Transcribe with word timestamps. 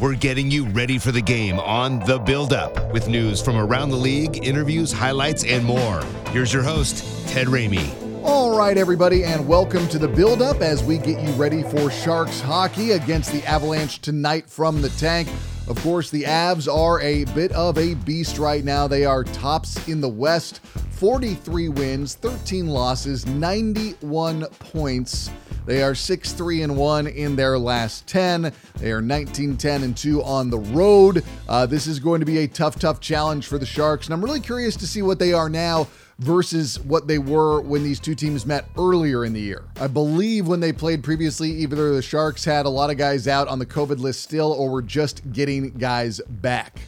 We're 0.00 0.14
getting 0.14 0.48
you 0.48 0.64
ready 0.66 0.96
for 0.96 1.10
the 1.10 1.20
game 1.20 1.58
on 1.58 1.98
The 1.98 2.20
Build 2.20 2.52
Up 2.52 2.92
with 2.92 3.08
news 3.08 3.42
from 3.42 3.56
around 3.56 3.90
the 3.90 3.96
league, 3.96 4.46
interviews, 4.46 4.92
highlights, 4.92 5.42
and 5.42 5.64
more. 5.64 6.04
Here's 6.30 6.52
your 6.52 6.62
host, 6.62 7.28
Ted 7.28 7.48
Ramey. 7.48 7.92
All 8.22 8.56
right, 8.56 8.78
everybody, 8.78 9.24
and 9.24 9.48
welcome 9.48 9.88
to 9.88 9.98
the 9.98 10.06
build 10.06 10.40
up 10.40 10.60
as 10.60 10.84
we 10.84 10.98
get 10.98 11.20
you 11.20 11.32
ready 11.32 11.64
for 11.64 11.90
Sharks 11.90 12.40
hockey 12.40 12.92
against 12.92 13.32
the 13.32 13.44
Avalanche 13.44 14.00
tonight 14.00 14.48
from 14.48 14.82
the 14.82 14.90
tank. 14.90 15.28
Of 15.66 15.76
course, 15.82 16.10
the 16.10 16.22
Avs 16.22 16.72
are 16.72 17.00
a 17.00 17.24
bit 17.34 17.50
of 17.50 17.76
a 17.76 17.94
beast 17.94 18.38
right 18.38 18.62
now. 18.62 18.86
They 18.86 19.04
are 19.04 19.24
tops 19.24 19.88
in 19.88 20.00
the 20.00 20.08
West 20.08 20.60
43 20.98 21.68
wins, 21.68 22.16
13 22.16 22.66
losses, 22.66 23.24
91 23.24 24.46
points. 24.58 25.30
They 25.64 25.80
are 25.80 25.94
6 25.94 26.32
3 26.32 26.62
and 26.62 26.76
1 26.76 27.06
in 27.06 27.36
their 27.36 27.56
last 27.56 28.08
10. 28.08 28.52
They 28.80 28.90
are 28.90 29.00
19 29.00 29.56
10 29.56 29.82
and 29.84 29.96
2 29.96 30.24
on 30.24 30.50
the 30.50 30.58
road. 30.58 31.22
Uh, 31.48 31.66
this 31.66 31.86
is 31.86 32.00
going 32.00 32.18
to 32.18 32.26
be 32.26 32.38
a 32.38 32.48
tough, 32.48 32.80
tough 32.80 32.98
challenge 32.98 33.46
for 33.46 33.58
the 33.58 33.66
Sharks, 33.66 34.08
and 34.08 34.14
I'm 34.14 34.24
really 34.24 34.40
curious 34.40 34.74
to 34.74 34.88
see 34.88 35.02
what 35.02 35.20
they 35.20 35.32
are 35.32 35.48
now 35.48 35.86
versus 36.18 36.80
what 36.80 37.06
they 37.06 37.18
were 37.18 37.60
when 37.60 37.84
these 37.84 38.00
two 38.00 38.16
teams 38.16 38.44
met 38.44 38.64
earlier 38.76 39.24
in 39.24 39.32
the 39.32 39.40
year. 39.40 39.66
I 39.80 39.86
believe 39.86 40.48
when 40.48 40.58
they 40.58 40.72
played 40.72 41.04
previously, 41.04 41.50
either 41.50 41.94
the 41.94 42.02
Sharks 42.02 42.44
had 42.44 42.66
a 42.66 42.70
lot 42.70 42.90
of 42.90 42.96
guys 42.96 43.28
out 43.28 43.46
on 43.46 43.60
the 43.60 43.66
COVID 43.66 44.00
list 44.00 44.22
still 44.22 44.52
or 44.52 44.68
were 44.68 44.82
just 44.82 45.32
getting 45.32 45.70
guys 45.70 46.20
back. 46.28 46.80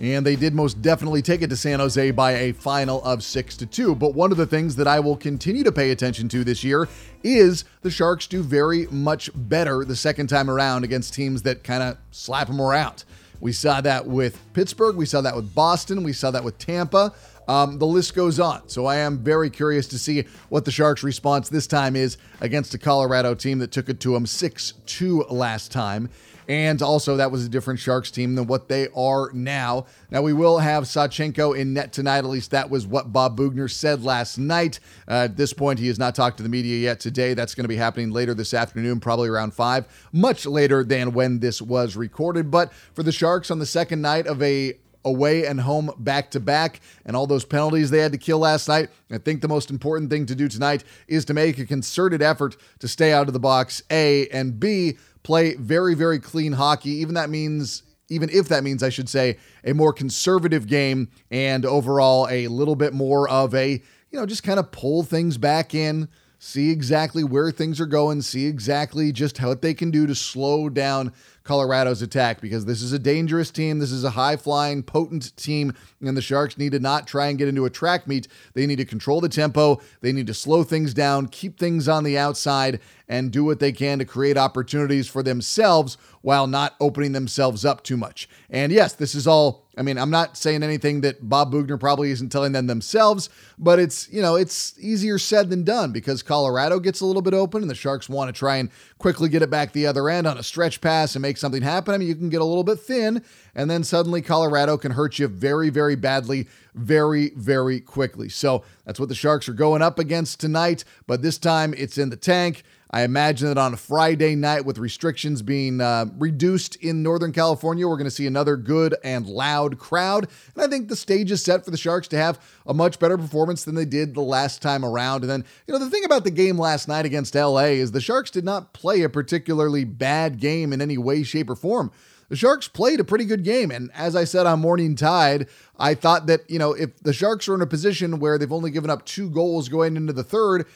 And 0.00 0.26
they 0.26 0.36
did 0.36 0.54
most 0.54 0.82
definitely 0.82 1.22
take 1.22 1.40
it 1.40 1.48
to 1.48 1.56
San 1.56 1.80
Jose 1.80 2.10
by 2.10 2.32
a 2.32 2.52
final 2.52 3.02
of 3.02 3.22
6 3.22 3.56
to 3.56 3.66
2. 3.66 3.94
But 3.94 4.14
one 4.14 4.30
of 4.30 4.36
the 4.36 4.46
things 4.46 4.76
that 4.76 4.86
I 4.86 5.00
will 5.00 5.16
continue 5.16 5.64
to 5.64 5.72
pay 5.72 5.90
attention 5.90 6.28
to 6.30 6.44
this 6.44 6.62
year 6.62 6.88
is 7.22 7.64
the 7.82 7.90
Sharks 7.90 8.26
do 8.26 8.42
very 8.42 8.86
much 8.88 9.30
better 9.34 9.84
the 9.84 9.96
second 9.96 10.26
time 10.26 10.50
around 10.50 10.84
against 10.84 11.14
teams 11.14 11.42
that 11.42 11.64
kind 11.64 11.82
of 11.82 11.96
slap 12.10 12.48
them 12.48 12.60
around. 12.60 13.04
We 13.40 13.52
saw 13.52 13.80
that 13.82 14.06
with 14.06 14.38
Pittsburgh, 14.52 14.96
we 14.96 15.06
saw 15.06 15.20
that 15.22 15.36
with 15.36 15.54
Boston, 15.54 16.02
we 16.02 16.12
saw 16.12 16.30
that 16.30 16.44
with 16.44 16.58
Tampa. 16.58 17.12
Um, 17.48 17.78
the 17.78 17.86
list 17.86 18.14
goes 18.14 18.40
on. 18.40 18.68
So 18.68 18.86
I 18.86 18.96
am 18.96 19.18
very 19.18 19.50
curious 19.50 19.86
to 19.88 19.98
see 19.98 20.24
what 20.48 20.64
the 20.64 20.70
Sharks' 20.70 21.02
response 21.02 21.48
this 21.48 21.66
time 21.66 21.94
is 21.94 22.18
against 22.40 22.74
a 22.74 22.78
Colorado 22.78 23.34
team 23.34 23.58
that 23.60 23.70
took 23.70 23.88
it 23.88 24.00
to 24.00 24.12
them 24.12 24.26
6 24.26 24.72
2 24.86 25.26
last 25.30 25.70
time. 25.70 26.10
And 26.48 26.80
also, 26.80 27.16
that 27.16 27.30
was 27.30 27.44
a 27.44 27.48
different 27.48 27.80
Sharks 27.80 28.10
team 28.10 28.36
than 28.36 28.46
what 28.46 28.68
they 28.68 28.88
are 28.94 29.30
now. 29.32 29.86
Now, 30.10 30.22
we 30.22 30.32
will 30.32 30.58
have 30.58 30.84
Sawchenko 30.84 31.58
in 31.58 31.74
net 31.74 31.92
tonight. 31.92 32.18
At 32.18 32.26
least 32.26 32.52
that 32.52 32.70
was 32.70 32.86
what 32.86 33.12
Bob 33.12 33.36
Boughner 33.36 33.68
said 33.68 34.04
last 34.04 34.38
night. 34.38 34.78
Uh, 35.08 35.24
at 35.24 35.36
this 35.36 35.52
point, 35.52 35.78
he 35.78 35.88
has 35.88 35.98
not 35.98 36.14
talked 36.14 36.36
to 36.36 36.42
the 36.42 36.48
media 36.48 36.78
yet 36.78 37.00
today. 37.00 37.34
That's 37.34 37.54
going 37.54 37.64
to 37.64 37.68
be 37.68 37.76
happening 37.76 38.10
later 38.10 38.32
this 38.32 38.54
afternoon, 38.54 39.00
probably 39.00 39.28
around 39.28 39.54
5, 39.54 40.08
much 40.12 40.46
later 40.46 40.84
than 40.84 41.12
when 41.12 41.40
this 41.40 41.60
was 41.60 41.96
recorded. 41.96 42.50
But 42.50 42.72
for 42.94 43.02
the 43.02 43.12
Sharks 43.12 43.50
on 43.50 43.58
the 43.58 43.66
second 43.66 44.00
night 44.00 44.26
of 44.26 44.40
a 44.42 44.74
away 45.06 45.46
and 45.46 45.60
home 45.60 45.90
back 45.98 46.32
to 46.32 46.40
back 46.40 46.80
and 47.06 47.16
all 47.16 47.26
those 47.26 47.44
penalties 47.44 47.90
they 47.90 48.00
had 48.00 48.12
to 48.12 48.18
kill 48.18 48.40
last 48.40 48.68
night. 48.68 48.90
I 49.10 49.18
think 49.18 49.40
the 49.40 49.48
most 49.48 49.70
important 49.70 50.10
thing 50.10 50.26
to 50.26 50.34
do 50.34 50.48
tonight 50.48 50.84
is 51.06 51.24
to 51.26 51.34
make 51.34 51.58
a 51.58 51.64
concerted 51.64 52.20
effort 52.20 52.56
to 52.80 52.88
stay 52.88 53.12
out 53.12 53.28
of 53.28 53.32
the 53.32 53.38
box, 53.38 53.82
A, 53.90 54.26
and 54.28 54.58
B, 54.58 54.98
play 55.26 55.56
very, 55.56 55.96
very 55.96 56.20
clean 56.20 56.52
hockey. 56.52 56.90
Even 56.90 57.16
that 57.16 57.28
means 57.28 57.82
even 58.08 58.30
if 58.30 58.46
that 58.46 58.62
means 58.62 58.84
I 58.84 58.90
should 58.90 59.08
say 59.08 59.38
a 59.64 59.72
more 59.72 59.92
conservative 59.92 60.68
game 60.68 61.08
and 61.32 61.66
overall 61.66 62.28
a 62.30 62.46
little 62.46 62.76
bit 62.76 62.94
more 62.94 63.28
of 63.28 63.52
a, 63.52 63.70
you 63.72 64.20
know, 64.20 64.24
just 64.24 64.44
kind 64.44 64.60
of 64.60 64.70
pull 64.70 65.02
things 65.02 65.36
back 65.36 65.74
in, 65.74 66.08
see 66.38 66.70
exactly 66.70 67.24
where 67.24 67.50
things 67.50 67.80
are 67.80 67.86
going, 67.86 68.22
see 68.22 68.46
exactly 68.46 69.10
just 69.10 69.38
how 69.38 69.52
they 69.54 69.74
can 69.74 69.90
do 69.90 70.06
to 70.06 70.14
slow 70.14 70.68
down 70.68 71.12
Colorado's 71.46 72.02
attack 72.02 72.40
because 72.40 72.64
this 72.64 72.82
is 72.82 72.92
a 72.92 72.98
dangerous 72.98 73.50
team. 73.50 73.78
This 73.78 73.92
is 73.92 74.04
a 74.04 74.10
high 74.10 74.36
flying, 74.36 74.82
potent 74.82 75.34
team, 75.36 75.72
and 76.00 76.16
the 76.16 76.22
Sharks 76.22 76.58
need 76.58 76.72
to 76.72 76.80
not 76.80 77.06
try 77.06 77.28
and 77.28 77.38
get 77.38 77.48
into 77.48 77.64
a 77.64 77.70
track 77.70 78.06
meet. 78.06 78.28
They 78.54 78.66
need 78.66 78.76
to 78.76 78.84
control 78.84 79.20
the 79.20 79.28
tempo, 79.28 79.80
they 80.00 80.12
need 80.12 80.26
to 80.26 80.34
slow 80.34 80.64
things 80.64 80.92
down, 80.92 81.28
keep 81.28 81.58
things 81.58 81.88
on 81.88 82.04
the 82.04 82.18
outside, 82.18 82.80
and 83.08 83.30
do 83.30 83.44
what 83.44 83.60
they 83.60 83.72
can 83.72 83.98
to 84.00 84.04
create 84.04 84.36
opportunities 84.36 85.06
for 85.06 85.22
themselves 85.22 85.96
while 86.22 86.46
not 86.46 86.74
opening 86.80 87.12
themselves 87.12 87.64
up 87.64 87.84
too 87.84 87.96
much. 87.96 88.28
And 88.50 88.72
yes, 88.72 88.94
this 88.94 89.14
is 89.14 89.26
all 89.26 89.66
I 89.78 89.82
mean, 89.82 89.98
I'm 89.98 90.10
not 90.10 90.38
saying 90.38 90.62
anything 90.62 91.02
that 91.02 91.28
Bob 91.28 91.52
Boughner 91.52 91.78
probably 91.78 92.10
isn't 92.10 92.30
telling 92.30 92.52
them 92.52 92.66
themselves, 92.66 93.28
but 93.58 93.78
it's, 93.78 94.10
you 94.10 94.22
know, 94.22 94.34
it's 94.34 94.74
easier 94.78 95.18
said 95.18 95.50
than 95.50 95.64
done 95.64 95.92
because 95.92 96.22
Colorado 96.22 96.80
gets 96.80 97.02
a 97.02 97.06
little 97.06 97.20
bit 97.20 97.34
open 97.34 97.60
and 97.60 97.70
the 97.70 97.74
Sharks 97.74 98.08
want 98.08 98.34
to 98.34 98.38
try 98.38 98.56
and 98.56 98.70
quickly 98.98 99.28
get 99.28 99.42
it 99.42 99.50
back 99.50 99.72
the 99.72 99.86
other 99.86 100.08
end 100.08 100.26
on 100.26 100.38
a 100.38 100.42
stretch 100.42 100.80
pass 100.80 101.14
and 101.14 101.22
make 101.22 101.36
something 101.36 101.62
happen. 101.62 101.94
I 101.94 101.98
mean, 101.98 102.08
you 102.08 102.14
can 102.14 102.30
get 102.30 102.40
a 102.40 102.44
little 102.44 102.64
bit 102.64 102.80
thin 102.80 103.22
and 103.54 103.70
then 103.70 103.84
suddenly 103.84 104.22
Colorado 104.22 104.76
can 104.78 104.92
hurt 104.92 105.18
you 105.18 105.28
very, 105.28 105.68
very 105.68 105.96
badly, 105.96 106.48
very, 106.74 107.30
very 107.36 107.80
quickly. 107.80 108.28
So 108.28 108.64
that's 108.84 108.98
what 108.98 109.08
the 109.08 109.14
Sharks 109.14 109.48
are 109.48 109.54
going 109.54 109.82
up 109.82 109.98
against 109.98 110.40
tonight, 110.40 110.84
but 111.06 111.22
this 111.22 111.38
time 111.38 111.74
it's 111.76 111.98
in 111.98 112.10
the 112.10 112.16
tank. 112.16 112.62
I 112.90 113.02
imagine 113.02 113.48
that 113.48 113.58
on 113.58 113.74
a 113.74 113.76
Friday 113.76 114.36
night, 114.36 114.64
with 114.64 114.78
restrictions 114.78 115.42
being 115.42 115.80
uh, 115.80 116.06
reduced 116.16 116.76
in 116.76 117.02
Northern 117.02 117.32
California, 117.32 117.86
we're 117.86 117.96
going 117.96 118.04
to 118.04 118.10
see 118.10 118.26
another 118.26 118.56
good 118.56 118.94
and 119.02 119.26
loud 119.26 119.78
crowd. 119.78 120.28
And 120.54 120.64
I 120.64 120.68
think 120.68 120.88
the 120.88 120.96
stage 120.96 121.30
is 121.30 121.42
set 121.42 121.64
for 121.64 121.72
the 121.72 121.76
Sharks 121.76 122.06
to 122.08 122.16
have 122.16 122.38
a 122.64 122.72
much 122.72 122.98
better 122.98 123.18
performance 123.18 123.64
than 123.64 123.74
they 123.74 123.84
did 123.84 124.14
the 124.14 124.20
last 124.20 124.62
time 124.62 124.84
around. 124.84 125.22
And 125.22 125.30
then, 125.30 125.44
you 125.66 125.74
know, 125.74 125.80
the 125.80 125.90
thing 125.90 126.04
about 126.04 126.24
the 126.24 126.30
game 126.30 126.58
last 126.58 126.86
night 126.86 127.06
against 127.06 127.34
LA 127.34 127.74
is 127.74 127.90
the 127.90 128.00
Sharks 128.00 128.30
did 128.30 128.44
not 128.44 128.72
play 128.72 129.02
a 129.02 129.08
particularly 129.08 129.84
bad 129.84 130.38
game 130.38 130.72
in 130.72 130.80
any 130.80 130.96
way, 130.96 131.24
shape, 131.24 131.50
or 131.50 131.56
form 131.56 131.90
the 132.28 132.36
Sharks 132.36 132.68
played 132.68 133.00
a 133.00 133.04
pretty 133.04 133.24
good 133.24 133.44
game. 133.44 133.70
And 133.70 133.90
as 133.94 134.16
I 134.16 134.24
said 134.24 134.46
on 134.46 134.60
Morning 134.60 134.96
Tide, 134.96 135.48
I 135.78 135.94
thought 135.94 136.26
that, 136.26 136.48
you 136.50 136.58
know, 136.58 136.72
if 136.72 136.98
the 137.00 137.12
Sharks 137.12 137.48
are 137.48 137.54
in 137.54 137.62
a 137.62 137.66
position 137.66 138.18
where 138.18 138.38
they've 138.38 138.52
only 138.52 138.70
given 138.70 138.90
up 138.90 139.04
two 139.04 139.30
goals 139.30 139.68
going 139.68 139.96
into 139.96 140.12
the 140.12 140.24
third, 140.24 140.66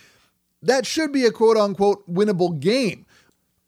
that 0.62 0.86
should 0.86 1.12
be 1.12 1.24
a 1.24 1.30
quote 1.30 1.56
unquote 1.56 2.08
winnable 2.12 2.58
game. 2.58 3.06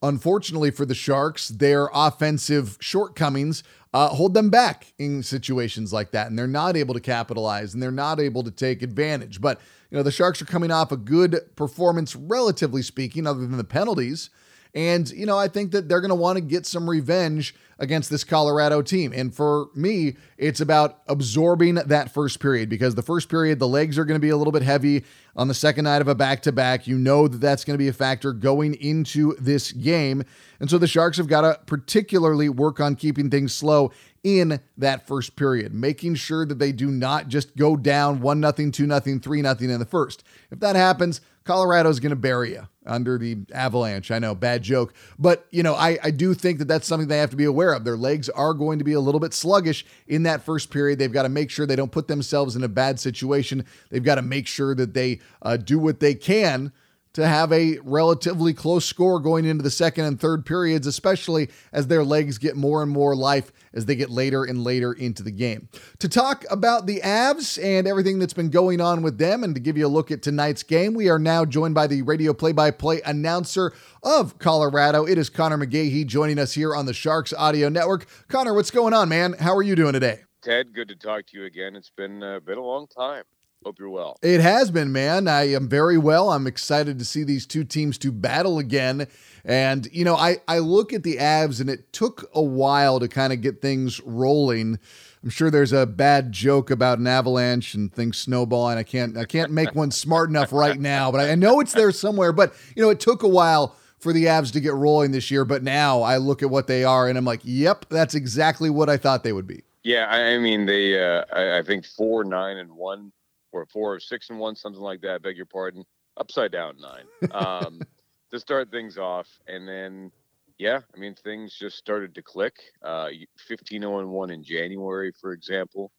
Unfortunately 0.03 0.71
for 0.71 0.85
the 0.85 0.95
Sharks, 0.95 1.49
their 1.49 1.89
offensive 1.95 2.77
shortcomings 2.81 3.63
uh, 3.95 4.09
hold 4.09 4.35
them 4.35 4.51
back 4.51 4.93
in 4.99 5.23
situations 5.23 5.93
like 5.93 6.11
that, 6.13 6.29
and 6.29 6.39
they're 6.39 6.47
not 6.47 6.77
able 6.77 6.95
to 6.95 7.01
capitalize 7.01 7.75
and 7.75 7.83
they're 7.83 7.91
not 7.91 8.19
able 8.19 8.43
to 8.43 8.51
take 8.51 8.83
advantage. 8.83 9.41
But 9.41 9.61
you 9.91 9.97
know, 9.97 10.03
the 10.03 10.11
Sharks 10.11 10.41
are 10.41 10.47
coming 10.47 10.71
off 10.71 10.91
a 10.91 10.97
good 10.97 11.41
performance, 11.55 12.17
relatively 12.17 12.83
speaking, 12.83 13.27
other 13.27 13.41
than 13.41 13.59
the 13.59 13.65
penalties. 13.65 14.31
And, 14.75 15.11
you 15.11 15.27
know, 15.27 15.37
I 15.37 15.49
think 15.49 15.73
that 15.73 15.89
they're 15.89 16.01
going 16.01 16.09
to 16.09 16.15
want 16.15 16.37
to 16.37 16.41
get 16.41 16.65
some 16.65 16.89
revenge 16.89 17.55
against 17.79 18.09
this 18.11 18.25
Colorado 18.25 18.81
team. 18.81 19.13
And 19.13 19.35
for 19.35 19.67
me, 19.75 20.17
it's 20.39 20.61
about 20.61 21.01
absorbing 21.09 21.75
that 21.75 22.15
first 22.15 22.41
period 22.41 22.69
because 22.69 22.95
the 22.95 23.03
first 23.03 23.29
period, 23.29 23.59
the 23.59 23.69
legs 23.69 23.99
are 23.99 24.05
going 24.05 24.19
to 24.19 24.25
be 24.25 24.31
a 24.31 24.37
little 24.37 24.53
bit 24.53 24.63
heavy 24.63 25.05
on 25.37 25.49
the 25.49 25.55
second 25.55 25.85
night 25.85 26.01
of 26.01 26.09
a 26.09 26.15
back 26.15 26.43
to 26.43 26.53
back. 26.53 26.87
You 26.87 26.97
know 26.97 27.29
that 27.29 27.39
that's 27.39 27.65
going 27.65 27.75
to 27.75 27.79
be 27.79 27.89
a 27.89 27.93
factor 27.93 28.33
going 28.33 28.75
into 28.77 29.35
this 29.39 29.73
game. 29.73 30.23
And 30.61 30.71
so 30.71 30.79
the 30.79 30.87
Sharks 30.87 31.17
have 31.17 31.27
got 31.27 31.41
to 31.43 31.61
particularly 31.67 32.49
work 32.49 32.81
on 32.81 32.95
keeping 32.95 33.29
things 33.31 33.53
slow 33.53 33.91
in 34.23 34.61
that 34.79 35.07
first 35.07 35.35
period, 35.35 35.75
making 35.75 36.15
sure 36.15 36.47
that 36.47 36.61
they 36.61 36.71
do 36.71 36.89
not 36.89 37.27
just 37.27 37.57
go 37.57 37.77
down 37.77 38.21
1 38.21 38.41
nothing, 38.41 38.71
2 38.71 38.87
nothing, 38.87 39.19
3 39.19 39.43
nothing 39.43 39.69
in 39.69 39.81
the 39.81 39.87
first. 39.87 40.23
If 40.53 40.61
that 40.61 40.77
happens, 40.77 41.21
Colorado's 41.45 42.01
going 42.01 42.11
to 42.11 42.17
bury 42.17 42.53
you 42.53 42.69
under 42.87 43.19
the 43.19 43.39
avalanche. 43.53 44.11
I 44.11 44.19
know, 44.19 44.35
bad 44.35 44.63
joke. 44.63 44.95
But, 45.19 45.47
you 45.51 45.63
know, 45.63 45.75
I, 45.75 45.99
I 46.03 46.11
do 46.11 46.35
think 46.35 46.59
that 46.59 46.69
that's 46.69 46.87
something 46.87 47.09
they 47.09 47.19
have 47.19 47.31
to 47.31 47.37
be 47.37 47.45
aware 47.45 47.73
of. 47.73 47.85
Their 47.85 47.97
legs 47.97 48.29
are 48.29 48.55
going 48.55 48.79
to 48.79 48.85
be 48.85 48.93
a 48.93 49.01
little 49.01 49.21
bit 49.21 49.35
sluggish 49.35 49.85
in 50.07 50.25
that 50.25 50.45
first 50.45 50.71
period. 50.71 50.99
They've 50.99 51.13
got 51.13 51.23
to 51.23 51.29
make 51.29 51.51
sure 51.51 51.67
they 51.67 51.77
don't 51.77 51.93
put 51.93 52.09
themselves 52.09 52.57
in 52.57 52.63
a 52.63 52.69
bad 52.69 53.01
situation. 53.01 53.65
They've 53.91 54.03
got 54.03 54.17
to 54.17 54.23
make 54.23 54.47
sure 54.47 54.75
that 54.75 54.95
they 54.95 55.21
uh, 55.43 55.57
do 55.57 55.79
what 55.79 56.01
they 56.01 56.15
can 56.15 56.73
to 57.15 57.27
have 57.27 57.53
a 57.53 57.79
relatively 57.83 58.55
close 58.55 58.85
score 58.85 59.21
going 59.21 59.45
into 59.45 59.63
the 59.63 59.71
second 59.71 60.05
and 60.07 60.21
third 60.21 60.47
periods, 60.47 60.87
especially 60.87 61.51
as 61.73 61.87
their 61.87 62.05
legs 62.05 62.39
get 62.39 62.57
more 62.57 62.83
and 62.83 62.91
more 62.91 63.15
life 63.15 63.53
as 63.75 63.87
they 63.87 63.95
get 63.95 64.11
later 64.11 64.45
and 64.45 64.65
later 64.65 64.93
into 64.93 65.23
the 65.23 65.31
game. 65.31 65.69
To 65.99 66.09
talk 66.09 66.45
about 66.51 66.87
the 66.87 67.01
Avs 67.01 67.63
and 67.63 67.87
everything 67.87 68.19
that's 68.19 68.35
been 68.35 68.51
going 68.51 68.81
on 68.81 69.03
with 69.03 69.19
them 69.19 69.45
and 69.45 69.55
to 69.55 69.61
give 69.61 69.77
you 69.77 69.87
a 69.87 69.89
look 69.89 70.11
at 70.11 70.23
tonight's 70.23 70.63
game, 70.63 70.95
we 70.95 71.09
are 71.09 71.19
now 71.19 71.45
joined 71.45 71.75
by 71.75 71.87
the 71.87 72.03
radio 72.03 72.33
play 72.33 72.53
by 72.53 72.71
play 72.71 73.01
announcer 73.03 73.73
of 74.03 74.39
Colorado. 74.39 75.05
It 75.05 75.19
is 75.19 75.31
Conor 75.31 75.59
McGahey 75.59 76.07
joining 76.07 76.39
us 76.39 76.53
here 76.53 76.75
on 76.75 76.87
the 76.87 76.95
Sharks 76.95 77.33
Audio 77.33 77.69
Network. 77.69 78.07
Conor, 78.29 78.55
what's 78.55 78.71
going 78.71 78.95
on, 78.95 79.09
man? 79.09 79.35
How 79.35 79.55
are 79.57 79.63
you 79.63 79.77
doing 79.77 79.93
today? 79.93 80.21
Ted, 80.43 80.75
good 80.75 80.89
to 80.89 80.97
talk 80.97 81.27
to 81.27 81.39
you 81.39 81.45
again. 81.45 81.77
It's 81.77 81.91
been 81.91 82.23
uh, 82.23 82.41
been 82.41 82.59
a 82.59 82.65
long 82.65 82.89
time. 82.89 83.23
Hope 83.65 83.79
you're 83.79 83.91
well. 83.91 84.19
It 84.23 84.41
has 84.41 84.71
been, 84.71 84.93
man. 84.93 85.29
I 85.29 85.53
am 85.53 85.69
very 85.69 85.99
well. 85.99 86.31
I'm 86.31 86.47
excited 86.47 86.99
to 86.99 87.05
see 87.05 87.23
these 87.23 87.47
two 87.47 87.65
teams 87.65 87.97
to 87.99 88.11
battle 88.11 88.59
again. 88.59 89.07
And, 89.45 89.89
you 89.93 90.05
know, 90.05 90.17
I, 90.17 90.39
I 90.49 90.59
look 90.59 90.93
at 90.93 91.03
the 91.03 91.17
Avs 91.17 91.61
and 91.61 91.71
it 91.71 91.93
took 91.93 92.29
a 92.35 92.43
while 92.43 93.01
to 93.01 93.09
kind 93.09 93.33
of 93.33 93.41
get 93.41 93.61
things 93.61 94.01
rolling. 94.01 94.79
I'm 95.23 95.31
sure 95.31 95.51
there's 95.51 95.73
a 95.73 95.87
bad 95.87 96.33
joke 96.33 96.71
about 96.71 96.99
an 96.99 97.07
avalanche 97.07 97.75
and 97.75 97.93
things 97.93 98.19
snowballing. 98.19 98.79
I 98.79 98.83
can't 98.83 99.17
I 99.17 99.25
can't 99.25 99.53
make 99.53 99.75
one 99.75 99.93
smart 99.93 100.29
enough 100.29 100.53
right 100.53 100.79
now, 100.79 101.13
but 101.13 101.21
I, 101.21 101.33
I 101.33 101.35
know 101.37 101.61
it's 101.61 101.73
there 101.73 101.93
somewhere. 101.93 102.33
But 102.33 102.55
you 102.75 102.83
know, 102.83 102.91
it 102.91 102.99
took 102.99 103.23
a 103.23 103.29
while 103.29 103.77
for 104.01 104.13
the 104.13 104.25
Avs 104.25 104.53
to 104.53 104.61
get 104.61 104.75
rolling 104.75 105.13
this 105.13 105.31
year, 105.31 105.45
but 105.45 105.63
now 105.63 106.03
I 106.03 106.17
look 106.17 106.43
at 106.43 106.51
what 106.51 106.67
they 106.67 106.83
are 106.83 107.09
and 107.09 107.17
I'm 107.17 107.25
like, 107.25 107.41
yep, 107.45 107.87
that's 107.89 108.17
exactly 108.17 108.69
what 108.69 108.91
I 108.91 108.97
thought 108.97 109.23
they 109.23 109.33
would 109.33 109.47
be. 109.47 109.63
Yeah, 109.85 110.09
I 110.09 110.39
mean 110.39 110.67
they 110.67 111.01
uh, 111.01 111.25
I, 111.33 111.59
I 111.59 111.63
think 111.63 111.87
four, 111.87 112.25
nine, 112.25 112.57
and 112.57 112.73
one 112.73 113.13
or 113.53 113.67
four 113.67 113.95
or 113.95 114.01
six 114.01 114.31
and 114.31 114.39
one, 114.39 114.57
something 114.57 114.83
like 114.83 115.01
that. 115.03 115.23
Beg 115.23 115.37
your 115.37 115.47
pardon. 115.47 115.85
Upside 116.17 116.53
down 116.53 116.77
nine 116.79 117.31
um, 117.31 117.81
to 118.33 118.39
start 118.39 118.71
things 118.71 118.99
off, 118.99 119.29
and 119.47 119.67
then 119.67 120.13
yeah, 120.59 120.81
I 120.95 120.99
mean 120.99 121.15
things 121.15 121.57
just 121.59 121.79
started 121.79 122.15
to 122.15 122.23
click. 122.23 122.55
Uh, 122.83 123.09
15 123.49 123.81
0 123.81 124.01
and 124.01 124.11
one 124.11 124.31
in 124.31 124.45
January, 124.45 125.13
for 125.19 125.33
example, 125.33 125.91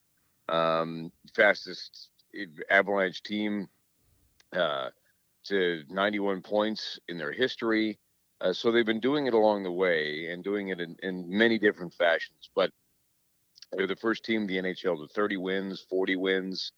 um, 0.50 1.12
fastest 1.36 2.10
Avalanche 2.70 3.24
team 3.24 3.68
uh, 4.56 4.90
to 5.46 5.84
91 5.90 6.42
points 6.42 7.00
in 7.08 7.18
their 7.18 7.32
history. 7.32 8.00
Uh, 8.42 8.54
so 8.54 8.72
they've 8.72 8.86
been 8.86 9.00
doing 9.00 9.28
it 9.28 9.34
along 9.34 9.64
the 9.64 9.72
way 9.72 10.28
and 10.32 10.44
doing 10.44 10.70
it 10.70 10.80
in, 10.80 10.96
in 11.02 11.26
many 11.28 11.58
different 11.58 11.94
fashions. 11.94 12.50
But 12.56 12.72
they're 13.72 13.88
the 13.88 13.96
first 13.96 14.24
team 14.24 14.42
in 14.42 14.48
the 14.48 14.58
NHL 14.58 14.98
to 14.98 15.14
30 15.14 15.38
wins, 15.38 15.86
40 15.90 16.16
wins, 16.18 16.72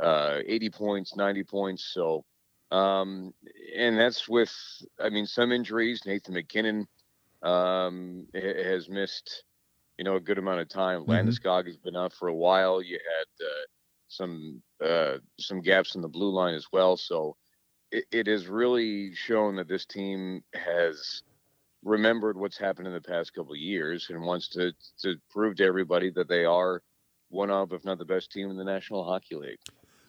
uh, 0.00 0.38
80 0.46 0.70
points, 0.70 1.16
90 1.16 1.44
points. 1.44 1.90
So, 1.92 2.24
um, 2.70 3.32
and 3.76 3.98
that's 3.98 4.28
with, 4.28 4.52
I 5.00 5.08
mean, 5.08 5.26
some 5.26 5.52
injuries. 5.52 6.02
Nathan 6.06 6.34
MacKinnon 6.34 6.86
um, 7.42 8.26
has 8.34 8.88
missed, 8.88 9.44
you 9.98 10.04
know, 10.04 10.16
a 10.16 10.20
good 10.20 10.38
amount 10.38 10.60
of 10.60 10.68
time. 10.68 11.02
Mm-hmm. 11.02 11.28
Landeskog 11.28 11.66
has 11.66 11.76
been 11.76 11.96
out 11.96 12.12
for 12.12 12.28
a 12.28 12.34
while. 12.34 12.82
You 12.82 12.98
had 12.98 13.44
uh, 13.44 13.66
some 14.08 14.62
uh, 14.84 15.18
some 15.38 15.60
gaps 15.60 15.94
in 15.94 16.02
the 16.02 16.08
blue 16.08 16.30
line 16.30 16.54
as 16.54 16.66
well. 16.72 16.96
So 16.96 17.36
it, 17.90 18.04
it 18.10 18.26
has 18.26 18.48
really 18.48 19.14
shown 19.14 19.56
that 19.56 19.68
this 19.68 19.86
team 19.86 20.42
has 20.54 21.22
remembered 21.84 22.36
what's 22.36 22.58
happened 22.58 22.88
in 22.88 22.94
the 22.94 23.00
past 23.00 23.32
couple 23.32 23.52
of 23.52 23.58
years 23.58 24.08
and 24.10 24.20
wants 24.22 24.48
to 24.48 24.72
to 25.02 25.16
prove 25.30 25.56
to 25.56 25.64
everybody 25.64 26.10
that 26.10 26.28
they 26.28 26.44
are 26.44 26.82
one 27.28 27.50
of, 27.50 27.72
if 27.72 27.84
not 27.84 27.98
the 27.98 28.04
best 28.04 28.30
team 28.30 28.50
in 28.50 28.56
the 28.56 28.64
National 28.64 29.04
Hockey 29.04 29.34
League. 29.34 29.58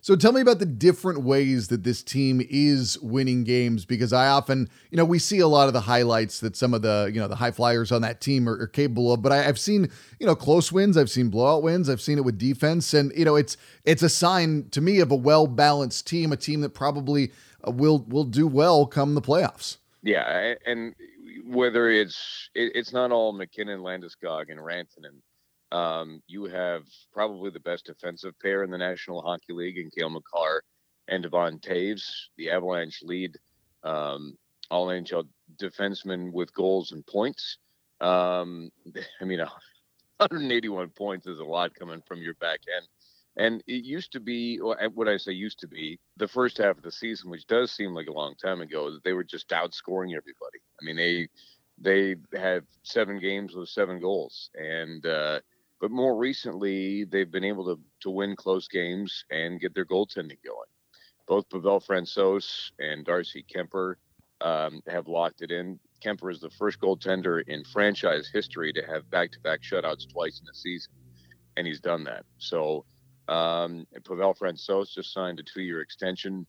So 0.01 0.15
tell 0.15 0.31
me 0.31 0.41
about 0.41 0.59
the 0.59 0.65
different 0.65 1.23
ways 1.23 1.67
that 1.67 1.83
this 1.83 2.01
team 2.03 2.41
is 2.49 2.99
winning 2.99 3.43
games 3.43 3.83
because 3.83 4.13
I 4.13 4.27
often, 4.27 4.69
you 4.91 4.97
know, 4.97 5.05
we 5.05 5.19
see 5.19 5.39
a 5.39 5.47
lot 5.47 5.67
of 5.67 5.73
the 5.73 5.81
highlights 5.81 6.39
that 6.39 6.55
some 6.55 6.73
of 6.73 6.81
the, 6.81 7.11
you 7.13 7.19
know, 7.19 7.27
the 7.27 7.35
high 7.35 7.51
flyers 7.51 7.91
on 7.91 8.01
that 8.03 8.21
team 8.21 8.47
are, 8.47 8.57
are 8.61 8.67
capable 8.67 9.11
of, 9.11 9.21
but 9.21 9.31
I, 9.31 9.43
have 9.43 9.59
seen, 9.59 9.89
you 10.19 10.25
know, 10.25 10.35
close 10.35 10.71
wins, 10.71 10.97
I've 10.97 11.09
seen 11.09 11.29
blowout 11.29 11.63
wins, 11.63 11.89
I've 11.89 12.01
seen 12.01 12.17
it 12.17 12.23
with 12.23 12.37
defense, 12.37 12.93
and 12.93 13.11
you 13.15 13.25
know, 13.25 13.35
it's 13.35 13.57
it's 13.85 14.03
a 14.03 14.09
sign 14.09 14.69
to 14.71 14.81
me 14.81 14.99
of 14.99 15.11
a 15.11 15.15
well 15.15 15.47
balanced 15.47 16.07
team, 16.07 16.31
a 16.31 16.37
team 16.37 16.61
that 16.61 16.69
probably 16.69 17.31
uh, 17.67 17.71
will 17.71 18.05
will 18.07 18.23
do 18.23 18.47
well 18.47 18.85
come 18.85 19.15
the 19.15 19.21
playoffs. 19.21 19.77
Yeah, 20.03 20.53
and 20.65 20.95
whether 21.45 21.89
it's 21.89 22.49
it, 22.53 22.71
it's 22.75 22.93
not 22.93 23.11
all 23.11 23.33
MacKinnon, 23.33 23.79
Landeskog, 23.79 24.49
and 24.49 24.59
Rantanen 24.59 25.21
um, 25.71 26.21
you 26.27 26.45
have 26.45 26.83
probably 27.13 27.49
the 27.49 27.59
best 27.59 27.85
defensive 27.85 28.33
pair 28.41 28.63
in 28.63 28.71
the 28.71 28.77
National 28.77 29.21
Hockey 29.21 29.53
League 29.53 29.77
in 29.77 29.89
Cale 29.89 30.09
Makar 30.09 30.63
and 31.07 31.23
Devon 31.23 31.59
Toews, 31.59 32.03
The 32.37 32.49
Avalanche 32.51 33.01
lead 33.03 33.37
um, 33.83 34.37
all 34.69 34.87
NHL 34.87 35.27
defensemen 35.61 36.31
with 36.31 36.53
goals 36.53 36.91
and 36.91 37.05
points. 37.05 37.57
Um, 38.01 38.69
I 39.21 39.25
mean, 39.25 39.39
181 39.39 40.89
points 40.89 41.27
is 41.27 41.39
a 41.39 41.43
lot 41.43 41.75
coming 41.75 42.01
from 42.07 42.21
your 42.21 42.33
back 42.35 42.59
end. 42.75 42.87
And 43.39 43.63
it 43.67 43.83
used 43.83 44.11
to 44.13 44.19
be, 44.19 44.57
what 44.57 45.07
I 45.07 45.17
say 45.17 45.31
used 45.31 45.59
to 45.59 45.67
be, 45.67 45.99
the 46.17 46.27
first 46.27 46.57
half 46.57 46.77
of 46.77 46.83
the 46.83 46.91
season, 46.91 47.29
which 47.29 47.45
does 47.45 47.71
seem 47.71 47.93
like 47.93 48.07
a 48.07 48.11
long 48.11 48.33
time 48.35 48.61
ago, 48.61 48.91
that 48.91 49.03
they 49.03 49.13
were 49.13 49.23
just 49.23 49.49
outscoring 49.49 50.15
everybody. 50.15 50.59
I 50.81 50.85
mean, 50.85 50.95
they 50.95 51.27
they 51.79 52.15
had 52.35 52.63
seven 52.81 53.19
games 53.19 53.53
with 53.53 53.69
seven 53.69 53.99
goals, 53.99 54.49
and 54.55 55.05
uh, 55.05 55.39
but 55.79 55.91
more 55.91 56.15
recently, 56.17 57.03
they've 57.05 57.31
been 57.31 57.43
able 57.43 57.65
to, 57.65 57.79
to 58.01 58.09
win 58.09 58.35
close 58.35 58.67
games 58.67 59.25
and 59.29 59.59
get 59.59 59.75
their 59.75 59.85
goaltending 59.85 60.39
going. 60.45 60.69
Both 61.27 61.49
Pavel 61.49 61.81
Francouz 61.81 62.71
and 62.79 63.05
Darcy 63.05 63.45
Kuemper 63.53 63.95
um, 64.41 64.81
have 64.87 65.07
locked 65.07 65.41
it 65.41 65.51
in. 65.51 65.79
Kuemper 66.03 66.31
is 66.31 66.39
the 66.39 66.49
first 66.51 66.79
goaltender 66.79 67.41
in 67.47 67.63
franchise 67.65 68.29
history 68.31 68.71
to 68.73 68.81
have 68.83 69.09
back-to-back 69.09 69.61
shutouts 69.61 70.07
twice 70.11 70.39
in 70.41 70.49
a 70.49 70.53
season, 70.53 70.93
and 71.57 71.67
he's 71.67 71.79
done 71.79 72.03
that. 72.05 72.23
So 72.37 72.85
um, 73.27 73.85
Pavel 74.05 74.35
Francouz 74.35 74.93
just 74.93 75.11
signed 75.11 75.39
a 75.39 75.43
two-year 75.43 75.81
extension 75.81 76.45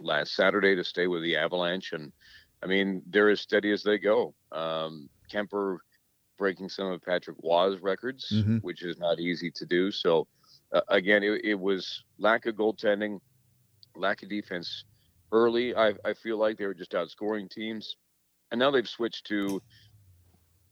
last 0.00 0.34
Saturday 0.34 0.76
to 0.76 0.84
stay 0.84 1.06
with 1.06 1.22
the 1.22 1.36
Avalanche, 1.36 1.92
and 1.92 2.12
I 2.62 2.66
mean 2.66 3.02
they're 3.08 3.30
as 3.30 3.40
steady 3.40 3.72
as 3.72 3.82
they 3.82 3.98
go. 3.98 4.34
Um, 4.52 5.08
Kuemper 5.32 5.78
breaking 6.36 6.68
some 6.68 6.86
of 6.86 7.02
Patrick 7.02 7.36
Roy's 7.42 7.80
records, 7.80 8.30
mm-hmm. 8.32 8.58
which 8.58 8.82
is 8.82 8.98
not 8.98 9.18
easy 9.18 9.50
to 9.52 9.66
do. 9.66 9.90
So, 9.90 10.26
uh, 10.72 10.80
again, 10.88 11.22
it, 11.22 11.44
it, 11.44 11.58
was 11.58 12.04
lack 12.18 12.46
of 12.46 12.56
goaltending, 12.56 13.20
lack 13.94 14.22
of 14.22 14.28
defense 14.28 14.84
early. 15.32 15.74
I, 15.74 15.94
I 16.04 16.14
feel 16.14 16.38
like 16.38 16.58
they 16.58 16.66
were 16.66 16.74
just 16.74 16.92
outscoring 16.92 17.50
teams. 17.50 17.96
And 18.50 18.58
now 18.58 18.70
they've 18.70 18.88
switched 18.88 19.26
to 19.26 19.60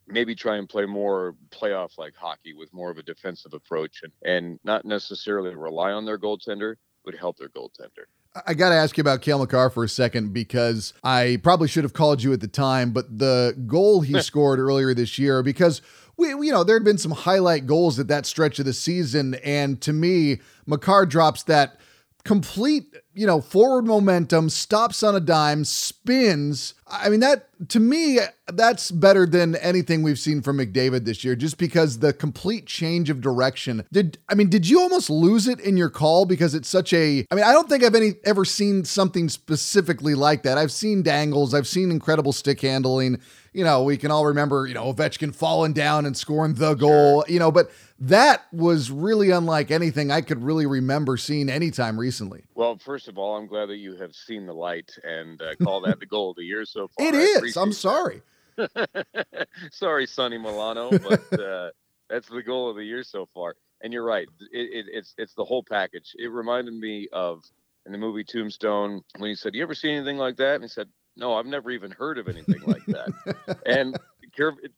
maybe 0.06 0.34
try 0.34 0.56
and 0.56 0.68
play 0.68 0.86
more 0.86 1.34
playoff 1.50 1.96
like 1.98 2.14
hockey 2.14 2.54
with 2.54 2.72
more 2.72 2.90
of 2.90 2.98
a 2.98 3.02
defensive 3.02 3.54
approach 3.54 4.02
and, 4.02 4.12
and 4.24 4.60
not 4.64 4.84
necessarily 4.84 5.54
rely 5.54 5.92
on 5.92 6.04
their 6.04 6.18
goaltender, 6.18 6.76
but 7.04 7.14
help 7.14 7.36
their 7.38 7.48
goaltender. 7.48 8.06
I 8.46 8.54
got 8.54 8.70
to 8.70 8.74
ask 8.74 8.96
you 8.96 9.00
about 9.00 9.22
Cale 9.22 9.38
Makar 9.38 9.70
for 9.70 9.84
a 9.84 9.88
second 9.88 10.32
because 10.32 10.92
I 11.04 11.38
probably 11.42 11.68
should 11.68 11.84
have 11.84 11.92
called 11.92 12.22
you 12.22 12.32
at 12.32 12.40
the 12.40 12.48
time, 12.48 12.90
but 12.90 13.18
the 13.18 13.56
goal 13.66 14.00
he 14.00 14.20
scored 14.22 14.58
earlier 14.58 14.92
this 14.92 15.18
year, 15.18 15.42
because 15.42 15.82
we, 16.16 16.28
you 16.28 16.50
know, 16.50 16.64
there 16.64 16.76
had 16.76 16.84
been 16.84 16.98
some 16.98 17.12
highlight 17.12 17.66
goals 17.66 17.98
at 17.98 18.08
that 18.08 18.26
stretch 18.26 18.58
of 18.58 18.64
the 18.64 18.72
season. 18.72 19.34
And 19.44 19.80
to 19.82 19.92
me, 19.92 20.40
Makar 20.66 21.06
drops 21.06 21.44
that 21.44 21.78
complete, 22.24 22.96
you 23.14 23.26
know, 23.26 23.40
forward 23.40 23.86
momentum, 23.86 24.50
stops 24.50 25.02
on 25.02 25.14
a 25.14 25.20
dime, 25.20 25.64
spins. 25.64 26.74
I 26.86 27.08
mean, 27.08 27.20
that 27.20 27.48
to 27.70 27.80
me, 27.80 28.18
that's 28.52 28.90
better 28.90 29.26
than 29.26 29.54
anything 29.56 30.02
we've 30.02 30.18
seen 30.18 30.42
from 30.42 30.58
McDavid 30.58 31.04
this 31.04 31.24
year, 31.24 31.36
just 31.36 31.56
because 31.56 32.00
the 32.00 32.12
complete 32.12 32.66
change 32.66 33.10
of 33.10 33.20
direction. 33.20 33.84
Did 33.92 34.18
I 34.28 34.34
mean, 34.34 34.48
did 34.48 34.68
you 34.68 34.80
almost 34.80 35.08
lose 35.10 35.46
it 35.48 35.60
in 35.60 35.76
your 35.76 35.90
call 35.90 36.26
because 36.26 36.54
it's 36.54 36.68
such 36.68 36.92
a 36.92 37.26
I 37.30 37.34
mean, 37.34 37.44
I 37.44 37.52
don't 37.52 37.68
think 37.68 37.84
I've 37.84 37.94
any 37.94 38.14
ever 38.24 38.44
seen 38.44 38.84
something 38.84 39.28
specifically 39.28 40.14
like 40.14 40.42
that. 40.42 40.58
I've 40.58 40.72
seen 40.72 41.02
dangles, 41.02 41.54
I've 41.54 41.68
seen 41.68 41.90
incredible 41.90 42.32
stick 42.32 42.60
handling. 42.60 43.20
You 43.52 43.62
know, 43.62 43.84
we 43.84 43.96
can 43.96 44.10
all 44.10 44.26
remember, 44.26 44.66
you 44.66 44.74
know, 44.74 44.92
Ovechkin 44.92 45.32
falling 45.32 45.72
down 45.72 46.06
and 46.06 46.16
scoring 46.16 46.54
the 46.54 46.74
goal, 46.74 47.24
you 47.28 47.38
know, 47.38 47.52
but 47.52 47.70
that 48.00 48.46
was 48.52 48.90
really 48.90 49.30
unlike 49.30 49.70
anything 49.70 50.10
I 50.10 50.20
could 50.20 50.42
really 50.42 50.66
remember 50.66 51.16
seeing 51.16 51.48
anytime 51.48 51.98
recently. 51.98 52.44
Well, 52.54 52.76
first 52.78 53.03
of 53.08 53.18
all, 53.18 53.36
I'm 53.36 53.46
glad 53.46 53.66
that 53.66 53.76
you 53.76 53.96
have 53.96 54.14
seen 54.14 54.46
the 54.46 54.54
light 54.54 54.90
and 55.02 55.40
uh, 55.40 55.54
call 55.62 55.80
that 55.82 56.00
the 56.00 56.06
goal 56.14 56.30
of 56.30 56.36
the 56.36 56.44
year 56.44 56.64
so 56.64 56.88
far. 56.88 57.06
It 57.06 57.14
is. 57.14 57.56
I'm 57.56 57.72
sorry. 57.72 58.22
sorry, 59.72 60.06
Sonny 60.06 60.38
Milano, 60.38 60.90
but 60.98 61.40
uh, 61.40 61.70
that's 62.08 62.28
the 62.28 62.42
goal 62.42 62.70
of 62.70 62.76
the 62.76 62.84
year 62.84 63.02
so 63.02 63.26
far. 63.34 63.56
And 63.82 63.92
you're 63.92 64.04
right. 64.04 64.28
It, 64.52 64.86
it, 64.86 64.86
it's 64.92 65.14
it's 65.18 65.34
the 65.34 65.44
whole 65.44 65.62
package. 65.62 66.14
It 66.16 66.30
reminded 66.30 66.74
me 66.74 67.08
of 67.12 67.42
in 67.86 67.92
the 67.92 67.98
movie 67.98 68.24
Tombstone 68.24 69.02
when 69.18 69.28
he 69.28 69.34
said, 69.34 69.54
"You 69.54 69.62
ever 69.62 69.74
see 69.74 69.90
anything 69.90 70.16
like 70.16 70.36
that?" 70.36 70.54
And 70.54 70.64
he 70.64 70.68
said, 70.68 70.88
"No, 71.16 71.34
I've 71.34 71.46
never 71.46 71.70
even 71.70 71.90
heard 71.90 72.18
of 72.18 72.28
anything 72.28 72.62
like 72.66 72.84
that." 72.86 73.58
and 73.66 73.98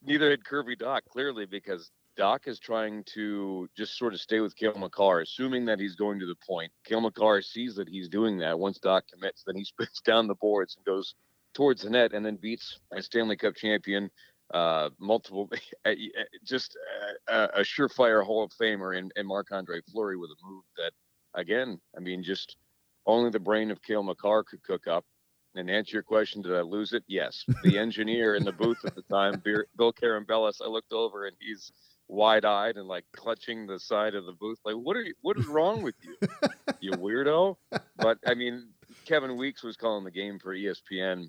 neither 0.05 0.31
had 0.31 0.45
Kirby 0.45 0.77
Dach 0.77 1.01
clearly 1.09 1.47
because 1.47 1.91
Dach 2.17 2.47
is 2.47 2.59
trying 2.59 3.05
to 3.15 3.69
just 3.77 3.99
sort 3.99 4.15
of 4.15 4.21
stay 4.21 4.41
with 4.41 4.57
Cale 4.57 4.75
Makar, 4.79 5.21
assuming 5.21 5.65
that 5.67 5.79
he's 5.79 5.97
going 5.97 6.19
to 6.19 6.27
the 6.27 6.37
point. 6.47 6.73
Cale 6.85 7.01
Makar 7.01 7.43
sees 7.43 7.75
that 7.77 7.89
he's 7.89 8.09
doing 8.09 8.39
that. 8.39 8.59
Once 8.59 8.79
Dach 8.79 9.03
commits, 9.13 9.43
then 9.47 9.57
he 9.57 9.65
spins 9.65 10.01
down 10.05 10.27
the 10.27 10.35
boards 10.35 10.77
and 10.77 10.85
goes 10.85 11.15
towards 11.55 11.83
the 11.83 11.91
net 11.91 12.13
and 12.13 12.25
then 12.25 12.37
beats 12.37 12.81
a 12.93 13.03
Stanley 13.03 13.37
Cup 13.37 13.55
champion, 13.55 14.11
uh, 14.53 14.91
multiple, 14.99 15.51
just 16.45 16.77
a, 17.29 17.45
a 17.55 17.61
surefire 17.61 18.25
Hall 18.25 18.45
of 18.45 18.53
Famer 18.61 18.97
in, 18.97 19.11
in 19.17 19.27
Marc 19.27 19.49
Andre 19.53 19.81
Fleury 19.91 20.17
with 20.17 20.31
a 20.31 20.47
move 20.47 20.65
that, 20.77 20.93
again, 21.35 21.81
I 21.97 22.01
mean, 22.01 22.23
just 22.23 22.57
only 23.07 23.31
the 23.31 23.41
brain 23.41 23.71
of 23.71 23.83
Cale 23.83 24.03
Makar 24.03 24.45
could 24.45 24.63
cook 24.63 24.87
up. 24.87 25.05
And 25.55 25.71
answer 25.71 25.97
your 25.97 26.03
question, 26.03 26.43
did 26.43 26.55
I 26.55 26.61
lose 26.61 26.93
it? 26.93 27.03
Yes. 27.07 27.43
The 27.65 27.79
engineer 27.87 28.35
in 28.35 28.45
the 28.45 28.53
booth 28.53 28.85
at 28.85 28.95
the 28.95 29.01
time, 29.03 29.43
Bill 29.43 29.93
Carambellis, 29.93 30.61
I 30.63 30.69
looked 30.69 30.93
over 30.93 31.27
and 31.27 31.37
he's 31.41 31.73
wide-eyed 32.09 32.77
and 32.77 32.87
like 32.87 33.05
clutching 33.13 33.67
the 33.67 33.79
side 33.81 34.15
of 34.15 34.25
the 34.27 34.33
booth 34.33 34.59
like 34.65 34.77
what 34.77 34.97
are 34.97 35.03
you 35.03 35.15
what 35.23 35.37
is 35.37 35.47
wrong 35.47 35.83
with 35.83 35.95
you 36.03 36.17
you 36.81 36.93
weirdo? 36.93 37.57
But 37.97 38.19
i 38.27 38.35
mean 38.35 38.69
Kevin 39.05 39.37
Weekes 39.37 39.63
was 39.63 39.77
calling 39.77 40.05
the 40.05 40.11
game 40.11 40.39
for 40.39 40.55
espn 40.55 41.29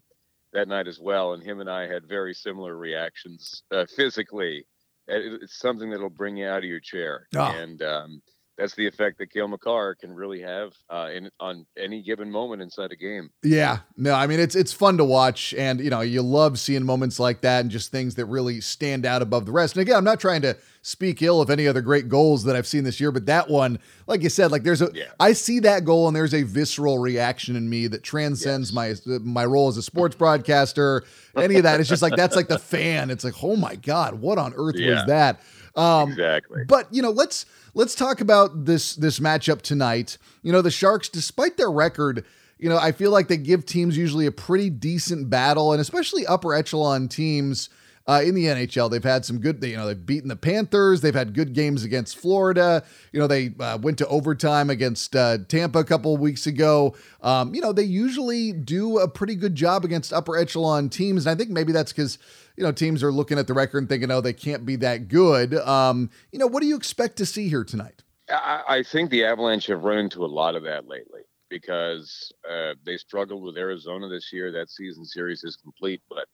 that 0.53 0.67
night 0.67 0.87
as 0.87 0.99
well 0.99 1.33
and 1.33 1.43
him 1.43 1.59
and 1.61 1.69
i 1.69 1.87
had 1.87 2.07
very 2.07 2.33
similar 2.33 2.75
reactions 2.77 3.63
uh, 3.71 3.85
physically. 3.95 4.65
It's 5.07 5.57
something 5.57 5.89
that'll 5.89 6.09
bring 6.09 6.35
you 6.35 6.47
out 6.47 6.59
of 6.59 6.65
your 6.65 6.81
chair. 6.81 7.27
Oh. 7.35 7.45
and 7.45 7.81
um, 7.81 8.21
that's 8.57 8.75
the 8.75 8.87
effect 8.87 9.19
that 9.19 9.31
Cale 9.31 9.47
Makar 9.47 9.95
can 9.95 10.13
really 10.13 10.41
have 10.41 10.73
uh, 10.89 11.09
in 11.13 11.29
on 11.39 11.65
any 11.77 12.01
given 12.01 12.31
moment 12.31 12.61
inside 12.61 12.91
a 12.91 12.95
game. 12.95 13.29
Yeah, 13.43 13.79
no, 13.95 14.13
I 14.13 14.27
mean 14.27 14.39
it's 14.39 14.55
it's 14.55 14.73
fun 14.73 14.97
to 14.97 15.05
watch, 15.05 15.53
and 15.53 15.79
you 15.79 15.89
know 15.89 16.01
you 16.01 16.21
love 16.21 16.59
seeing 16.59 16.83
moments 16.83 17.19
like 17.19 17.41
that 17.41 17.61
and 17.61 17.71
just 17.71 17.91
things 17.91 18.15
that 18.15 18.25
really 18.25 18.59
stand 18.61 19.05
out 19.05 19.21
above 19.21 19.45
the 19.45 19.51
rest. 19.51 19.75
And 19.75 19.81
again, 19.83 19.95
I'm 19.95 20.03
not 20.03 20.19
trying 20.19 20.41
to 20.41 20.57
speak 20.81 21.21
ill 21.21 21.41
of 21.41 21.49
any 21.49 21.67
other 21.67 21.81
great 21.81 22.09
goals 22.09 22.45
that 22.45 22.55
I've 22.55 22.65
seen 22.65 22.83
this 22.83 22.99
year, 22.99 23.11
but 23.11 23.25
that 23.27 23.49
one, 23.49 23.77
like 24.07 24.23
you 24.23 24.29
said, 24.29 24.51
like 24.51 24.63
there's 24.63 24.81
a 24.81 24.89
yeah. 24.93 25.05
I 25.19 25.33
see 25.33 25.59
that 25.59 25.85
goal 25.85 26.07
and 26.07 26.15
there's 26.15 26.33
a 26.33 26.43
visceral 26.43 26.97
reaction 26.97 27.55
in 27.55 27.69
me 27.69 27.87
that 27.87 28.03
transcends 28.03 28.71
yes. 28.73 29.05
my 29.05 29.17
my 29.19 29.45
role 29.45 29.67
as 29.67 29.77
a 29.77 29.83
sports 29.83 30.15
broadcaster. 30.15 31.03
Any 31.35 31.57
of 31.57 31.63
that, 31.63 31.79
it's 31.79 31.89
just 31.89 32.01
like 32.01 32.15
that's 32.15 32.35
like 32.35 32.47
the 32.47 32.59
fan. 32.59 33.11
It's 33.11 33.23
like, 33.23 33.43
oh 33.43 33.55
my 33.55 33.75
god, 33.75 34.15
what 34.15 34.39
on 34.39 34.53
earth 34.55 34.77
yeah. 34.77 34.95
was 34.95 35.05
that? 35.05 35.41
Um, 35.75 36.09
exactly. 36.09 36.63
But 36.67 36.87
you 36.91 37.03
know, 37.03 37.11
let's 37.11 37.45
let's 37.77 37.93
talk 37.93 38.19
about 38.19 38.65
this 38.65 38.95
this 38.95 39.19
matchup 39.19 39.61
tonight. 39.61 40.17
You 40.41 40.51
know, 40.51 40.61
the 40.61 40.71
Sharks, 40.71 41.07
despite 41.07 41.55
their 41.57 41.71
record, 41.71 42.25
you 42.57 42.67
know, 42.67 42.77
I 42.77 42.91
feel 42.91 43.11
like 43.11 43.27
they 43.27 43.37
give 43.37 43.65
teams 43.65 43.95
usually 43.95 44.25
a 44.25 44.31
pretty 44.31 44.69
decent 44.69 45.29
battle, 45.29 45.71
and 45.71 45.79
especially 45.79 46.25
upper 46.25 46.53
echelon 46.53 47.07
teams. 47.07 47.69
Uh, 48.09 48.21
in 48.23 48.35
the 48.35 48.45
NHL. 48.45 48.89
They've 48.89 49.03
had 49.03 49.25
some 49.25 49.39
good, 49.39 49.61
you 49.61 49.75
know, 49.75 49.85
they've 49.85 50.05
beaten 50.05 50.29
the 50.29 50.37
Panthers. 50.37 51.01
They've 51.01 51.13
had 51.13 51.33
good 51.33 51.51
games 51.51 51.83
against 51.83 52.17
Florida. 52.17 52.85
You 53.11 53.19
know, 53.19 53.27
they 53.27 53.53
uh, 53.59 53.79
went 53.81 53.97
to 53.97 54.07
overtime 54.07 54.69
against 54.69 55.13
uh, 55.13 55.39
Tampa 55.49 55.79
a 55.79 55.83
couple 55.83 56.15
weeks 56.15 56.47
ago. 56.47 56.95
Um, 57.21 57.53
you 57.53 57.59
know, 57.59 57.73
they 57.73 57.83
usually 57.83 58.53
do 58.53 58.99
a 58.99 59.09
pretty 59.09 59.35
good 59.35 59.55
job 59.55 59.83
against 59.83 60.13
upper 60.13 60.37
echelon 60.37 60.87
teams. 60.87 61.25
And 61.25 61.35
I 61.35 61.37
think 61.37 61.49
maybe 61.49 61.73
that's 61.73 61.91
because 61.91 62.17
you 62.57 62.63
know, 62.63 62.71
teams 62.71 63.03
are 63.03 63.11
looking 63.11 63.37
at 63.37 63.47
the 63.47 63.53
record 63.53 63.77
and 63.77 63.89
thinking, 63.89 64.09
oh, 64.11 64.19
they 64.19 64.33
can't 64.33 64.65
be 64.65 64.75
that 64.77 65.07
good. 65.07 65.53
Um, 65.53 66.09
you 66.31 66.39
know, 66.39 66.47
what 66.47 66.61
do 66.61 66.67
you 66.67 66.75
expect 66.75 67.17
to 67.17 67.25
see 67.25 67.47
here 67.47 67.63
tonight? 67.63 68.03
I, 68.29 68.63
I 68.67 68.83
think 68.83 69.11
the 69.11 69.23
Avalanche 69.23 69.67
have 69.67 69.83
run 69.83 69.99
into 69.99 70.25
a 70.25 70.27
lot 70.27 70.55
of 70.55 70.63
that 70.63 70.87
lately 70.87 71.21
because 71.49 72.33
uh, 72.49 72.73
they 72.83 72.97
struggled 72.97 73.43
with 73.43 73.57
Arizona 73.57 74.09
this 74.09 74.33
year. 74.33 74.51
That 74.51 74.69
season 74.69 75.05
series 75.05 75.43
is 75.43 75.55
complete, 75.55 76.01
but 76.09 76.27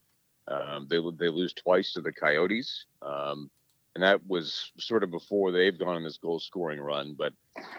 um, 0.47 0.87
they 0.89 0.99
they 1.17 1.29
lose 1.29 1.53
twice 1.53 1.93
to 1.93 2.01
the 2.01 2.11
Coyotes, 2.11 2.85
um, 3.01 3.49
and 3.95 4.03
that 4.03 4.25
was 4.27 4.71
sort 4.77 5.03
of 5.03 5.11
before 5.11 5.51
they've 5.51 5.77
gone 5.77 5.95
on 5.95 6.03
this 6.03 6.17
goal 6.17 6.39
scoring 6.39 6.79
run. 6.79 7.17
But 7.17 7.33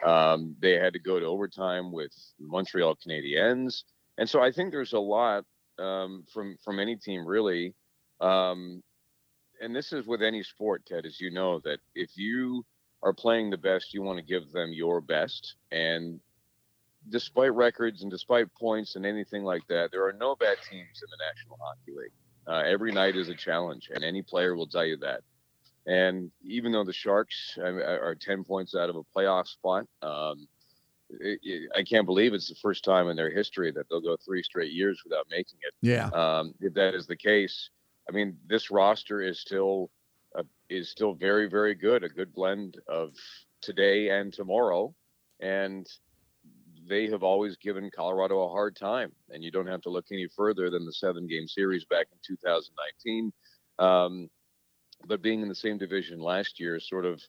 um, 0.09 0.57
they 0.61 0.73
had 0.73 0.93
to 0.95 0.99
go 0.99 1.19
to 1.19 1.27
overtime 1.27 1.93
with 1.93 2.13
Montreal 2.39 2.97
Canadiens, 2.97 3.83
and 4.19 4.29
so 4.29 4.41
I 4.41 4.53
think 4.53 4.71
there's 4.71 4.93
a 4.93 4.99
lot 4.99 5.45
um, 5.79 6.25
from 6.33 6.57
from 6.65 6.79
any 6.79 6.97
team 6.97 7.27
really 7.27 7.75
um, 8.21 8.83
and 9.61 9.75
this 9.75 9.93
is 9.93 10.07
with 10.07 10.23
any 10.23 10.43
sport, 10.43 10.85
Ted, 10.87 11.07
as 11.07 11.21
you 11.21 11.31
know, 11.31 11.61
that 11.61 11.79
if 11.95 12.11
you 12.17 12.65
are 13.03 13.13
playing 13.13 13.51
the 13.51 13.57
best, 13.57 13.95
you 13.95 14.03
want 14.03 14.19
to 14.19 14.25
give 14.25 14.51
them 14.53 14.73
your 14.73 15.01
best. 15.01 15.57
And 15.71 16.21
despite 17.09 17.53
records 17.55 18.03
and 18.03 18.11
despite 18.11 18.53
points 18.55 18.97
and 18.97 19.05
anything 19.05 19.45
like 19.45 19.67
that, 19.69 19.91
there 19.93 20.07
are 20.07 20.13
no 20.13 20.37
bad 20.37 20.57
teams 20.71 21.03
in 21.03 21.09
the 21.11 21.25
National 21.29 21.59
Hockey 21.61 21.93
League. 21.97 22.13
Uh, 22.47 22.63
every 22.67 22.93
night 22.93 23.17
is 23.17 23.29
a 23.29 23.35
challenge, 23.35 23.91
and 23.95 24.05
any 24.05 24.23
player 24.23 24.55
will 24.55 24.67
tell 24.67 24.85
you 24.85 24.97
that. 24.99 25.21
And 25.87 26.31
even 26.43 26.73
though 26.73 26.85
the 26.85 26.93
Sharks 26.93 27.59
are 27.59 28.17
10 28.19 28.45
points 28.45 28.75
out 28.75 28.89
of 28.89 28.97
a 28.97 29.03
playoff 29.17 29.47
spot, 29.47 29.87
um, 30.03 30.49
it, 31.11 31.39
it, 31.43 31.71
I 31.77 31.83
can't 31.83 32.07
believe 32.07 32.33
it's 32.33 32.49
the 32.49 32.55
first 32.57 32.85
time 32.85 33.09
in 33.09 33.17
their 33.17 33.31
history 33.31 33.71
that 33.73 33.89
they'll 33.89 34.01
go 34.01 34.17
three 34.17 34.43
straight 34.43 34.73
years 34.73 35.03
without 35.05 35.27
making 35.31 35.59
it. 35.63 35.75
Yeah. 35.83 36.07
Um, 36.09 36.55
if 36.61 36.75
that 36.75 36.95
is 36.95 37.07
the 37.07 37.17
case, 37.17 37.71
I 38.09 38.13
mean, 38.13 38.37
this 38.47 38.71
roster 38.71 39.21
is 39.21 39.41
still 39.41 39.91
uh, 40.37 40.43
is 40.69 40.91
still 40.91 41.15
very 41.15 41.49
very 41.49 41.75
good. 41.75 42.05
A 42.05 42.09
good 42.09 42.33
blend 42.33 42.79
of 42.89 43.13
today 43.61 44.11
and 44.11 44.33
tomorrow, 44.33 44.95
and 45.41 45.87
they 46.87 47.09
have 47.09 47.23
always 47.23 47.57
given 47.57 47.91
Colorado 47.95 48.43
a 48.43 48.49
hard 48.49 48.77
time. 48.77 49.13
And 49.31 49.43
you 49.43 49.51
don't 49.51 49.67
have 49.67 49.83
to 49.83 49.91
look 49.91 50.07
any 50.13 50.29
further 50.37 50.71
than 50.71 50.85
the 50.85 50.93
seven 50.93 51.27
game 51.27 51.47
series 51.47 51.85
back 51.85 52.07
in 52.13 52.19
2019. 52.27 53.33
Um, 53.79 54.29
but 55.07 55.23
being 55.23 55.43
in 55.43 55.49
the 55.49 55.55
same 55.55 55.79
division 55.79 56.21
last 56.21 56.61
year, 56.61 56.79
sort 56.81 57.05
of, 57.05 57.23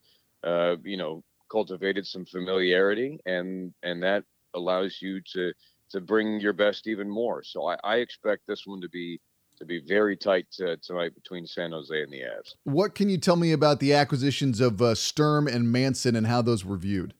uh, 0.43 0.75
you 0.83 0.97
know, 0.97 1.23
cultivated 1.51 2.05
some 2.05 2.25
familiarity, 2.25 3.19
and 3.25 3.73
and 3.83 4.01
that 4.03 4.23
allows 4.53 4.99
you 5.01 5.21
to 5.33 5.51
to 5.91 6.01
bring 6.01 6.39
your 6.39 6.53
best 6.53 6.87
even 6.87 7.09
more. 7.09 7.43
So 7.43 7.67
I, 7.67 7.77
I 7.83 7.95
expect 7.97 8.43
this 8.47 8.63
one 8.65 8.81
to 8.81 8.89
be 8.89 9.19
to 9.57 9.65
be 9.65 9.81
very 9.87 10.17
tight 10.17 10.47
uh, 10.61 10.75
tonight 10.83 11.15
between 11.15 11.45
San 11.47 11.71
Jose 11.71 12.01
and 12.01 12.11
the 12.11 12.19
Avs. 12.19 12.55
What 12.65 12.93
can 12.93 13.09
you 13.09 13.17
tell 13.17 13.35
me 13.35 13.51
about 13.51 13.79
the 13.79 13.93
acquisitions 13.93 14.59
of 14.59 14.81
uh, 14.81 14.95
Sturm 14.95 15.47
and 15.47 15.71
Manson 15.71 16.15
and 16.15 16.27
how 16.27 16.41
those 16.41 16.65
were 16.65 16.77
viewed? 16.77 17.13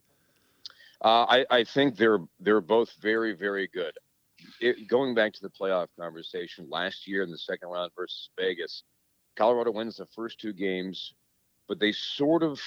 Uh, 1.06 1.26
I, 1.30 1.46
I, 1.52 1.64
think 1.64 1.98
they're 1.98 2.18
they're 2.40 2.62
both 2.62 2.92
very 3.00 3.34
very 3.34 3.68
good. 3.68 3.94
It, 4.60 4.88
going 4.88 5.14
back 5.14 5.34
to 5.34 5.42
the 5.44 5.52
playoff 5.52 5.88
conversation 6.00 6.68
last 6.68 7.08
year 7.08 7.22
in 7.22 7.30
the 7.30 7.38
second 7.38 7.70
round 7.70 7.92
versus 7.96 8.32
Vegas, 8.40 8.82
Colorado 9.36 9.70
wins 9.70 9.98
the 9.98 10.08
first 10.08 10.40
two 10.40 10.52
games, 10.52 11.14
but 11.68 11.80
they 11.80 11.92
sort 11.92 12.42
of 12.42 12.60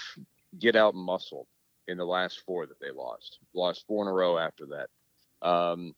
get 0.57 0.77
out 0.77 0.95
muscled 0.95 1.49
in 1.89 1.99
the 1.99 2.05
last 2.05 2.43
four 2.47 2.65
that 2.67 2.79
they 2.79 2.93
lost. 2.93 3.41
Lost 3.55 3.85
four 3.89 4.05
in 4.05 4.09
a 4.09 4.13
row 4.13 4.39
after 4.39 4.67
that. 4.67 5.47
Um, 5.47 5.97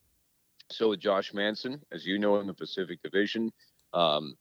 so 0.70 0.88
with 0.88 1.00
Josh 1.00 1.34
Manson, 1.34 1.82
as 1.92 2.06
you 2.06 2.18
know, 2.18 2.40
in 2.40 2.46
the 2.46 2.54
Pacific 2.54 3.02
Division, 3.02 3.52
um, 3.92 4.34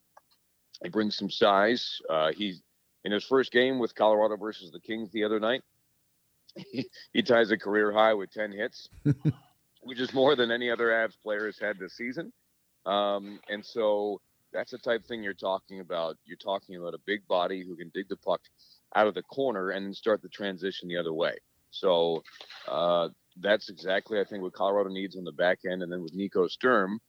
he 0.82 0.88
brings 0.88 1.18
some 1.18 1.30
size. 1.30 2.00
Uh, 2.10 2.32
he 2.32 2.56
in 3.04 3.12
his 3.12 3.26
first 3.26 3.52
game 3.52 3.78
with 3.78 3.94
Colorado 3.94 4.38
versus 4.38 4.72
the 4.72 4.80
Kings 4.80 5.12
the 5.12 5.26
other 5.26 5.42
night, 5.42 5.64
he, 6.72 6.90
he 7.14 7.22
ties 7.22 7.52
a 7.52 7.58
career 7.58 7.92
high 7.92 8.14
with 8.14 8.32
ten 8.32 8.52
hits, 8.52 8.90
which 9.84 10.00
is 10.00 10.14
more 10.14 10.36
than 10.36 10.52
any 10.52 10.70
other 10.70 10.88
Avs 10.88 11.16
player 11.22 11.46
has 11.46 11.60
had 11.60 11.78
this 11.80 11.96
season. 11.96 12.32
Um, 12.86 13.40
and 13.50 13.66
so 13.66 14.22
that's 14.52 14.72
the 14.72 14.78
type 14.78 15.02
of 15.02 15.06
thing 15.06 15.24
you're 15.24 15.34
talking 15.34 15.80
about. 15.80 16.18
You're 16.26 16.38
talking 16.38 16.76
about 16.76 16.94
a 16.94 17.00
big 17.06 17.28
body 17.28 17.64
who 17.64 17.76
can 17.76 17.92
dig 17.94 18.10
the 18.10 18.18
puck 18.18 18.42
out 18.96 19.08
of 19.08 19.14
the 19.14 19.24
corner 19.24 19.72
and 19.72 19.86
then 19.86 19.94
start 19.94 20.22
the 20.22 20.30
transition 20.30 20.88
the 20.88 20.98
other 20.98 21.14
way. 21.14 21.38
So 21.72 22.24
uh, 22.68 23.10
that's 23.40 23.70
exactly 23.70 24.20
I 24.20 24.24
think 24.24 24.42
what 24.42 24.54
Colorado 24.54 24.90
needs 24.90 25.16
on 25.16 25.24
the 25.24 25.32
back 25.32 25.60
end. 25.70 25.84
And 25.84 25.92
then 25.92 26.02
with 26.02 26.14
Nico 26.14 26.48
Sturm, 26.48 27.00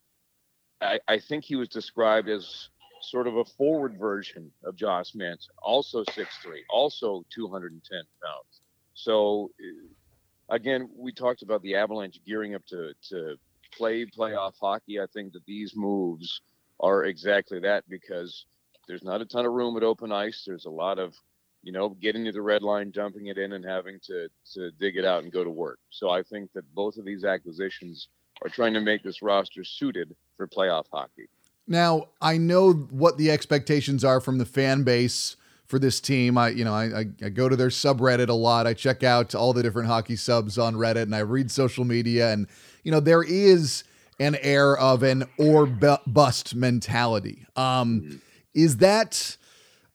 I, 0.81 0.99
I 1.09 1.19
think 1.19 1.45
he 1.45 1.57
was 1.57 1.69
described 1.69 2.29
as 2.29 2.69
sort 3.03 3.27
of 3.27 3.37
a 3.37 3.45
forward 3.45 3.99
version 3.99 4.51
of 4.65 4.77
Josh 4.77 5.15
Manson, 5.15 5.55
also 5.63 6.05
6'3", 6.05 6.27
also 6.69 7.25
210 7.35 8.03
pounds. 8.23 8.60
So 9.03 9.51
uh, 9.61 10.55
again, 10.55 10.89
we 10.97 11.13
talked 11.13 11.43
about 11.43 11.63
the 11.63 11.77
Avalanche 11.77 12.21
gearing 12.27 12.55
up 12.55 12.65
to 12.67 12.93
to 13.09 13.37
play 13.73 14.05
playoff 14.05 14.55
hockey. 14.61 15.01
I 15.01 15.07
think 15.13 15.33
that 15.33 15.45
these 15.47 15.75
moves 15.77 16.41
are 16.81 17.05
exactly 17.05 17.61
that 17.61 17.85
because 17.89 18.47
there's 18.89 19.05
not 19.05 19.21
a 19.21 19.27
ton 19.27 19.47
of 19.47 19.53
room 19.53 19.77
at 19.77 19.83
open 19.83 20.11
ice. 20.11 20.45
There's 20.47 20.65
a 20.65 20.71
lot 20.71 20.99
of 20.99 21.15
you 21.63 21.73
know, 21.73 21.91
getting 22.01 22.25
to 22.25 22.33
the 22.33 22.41
red 22.41 22.63
line, 22.63 22.91
dumping 22.91 23.27
it 23.27 23.39
in, 23.39 23.53
and 23.53 23.65
having 23.65 23.99
to 24.05 24.29
to 24.55 24.71
dig 24.73 24.97
it 24.97 25.05
out 25.05 25.23
and 25.23 25.33
go 25.33 25.45
to 25.45 25.51
work. 25.51 25.79
So 25.91 26.11
I 26.11 26.23
think 26.23 26.53
that 26.55 26.65
both 26.75 26.97
of 26.97 27.05
these 27.05 27.25
acquisitions 27.25 28.09
are 28.43 28.49
trying 28.49 28.75
to 28.75 28.81
make 28.81 29.03
this 29.03 29.23
roster 29.23 29.65
suited 29.65 30.15
for 30.37 30.47
playoff 30.47 30.87
hockey. 30.93 31.29
Now 31.67 32.09
I 32.21 32.39
know 32.39 32.73
what 32.73 33.19
the 33.19 33.31
expectations 33.31 34.05
are 34.05 34.21
from 34.21 34.39
the 34.39 34.47
fan 34.47 34.83
base 34.83 35.37
for 35.71 35.79
this 35.79 36.01
team. 36.01 36.37
I, 36.37 36.49
you 36.49 36.65
know, 36.65 36.75
I, 36.75 37.07
I, 37.23 37.29
go 37.29 37.49
to 37.49 37.55
their 37.55 37.69
subreddit 37.69 38.29
a 38.29 38.35
lot. 38.35 38.67
I 38.67 38.75
check 38.75 39.05
out 39.05 39.35
all 39.35 39.53
the 39.53 39.63
different 39.63 39.89
hockey 39.89 40.17
subs 40.17 40.59
on 40.59 40.75
Reddit, 40.75 41.05
and 41.05 41.15
I 41.15 41.21
read 41.21 41.51
social 41.51 41.85
media, 41.85 42.33
and 42.33 42.49
you 42.83 42.91
know, 42.91 43.01
there 43.01 43.23
is 43.23 43.85
an 44.19 44.37
air 44.43 44.77
of 44.77 45.03
an 45.03 45.25
or 45.39 45.67
bust 45.67 46.55
mentality. 46.55 47.47
Um, 47.57 48.01
mm-hmm. 48.01 48.17
Is 48.53 48.79
that 48.79 49.37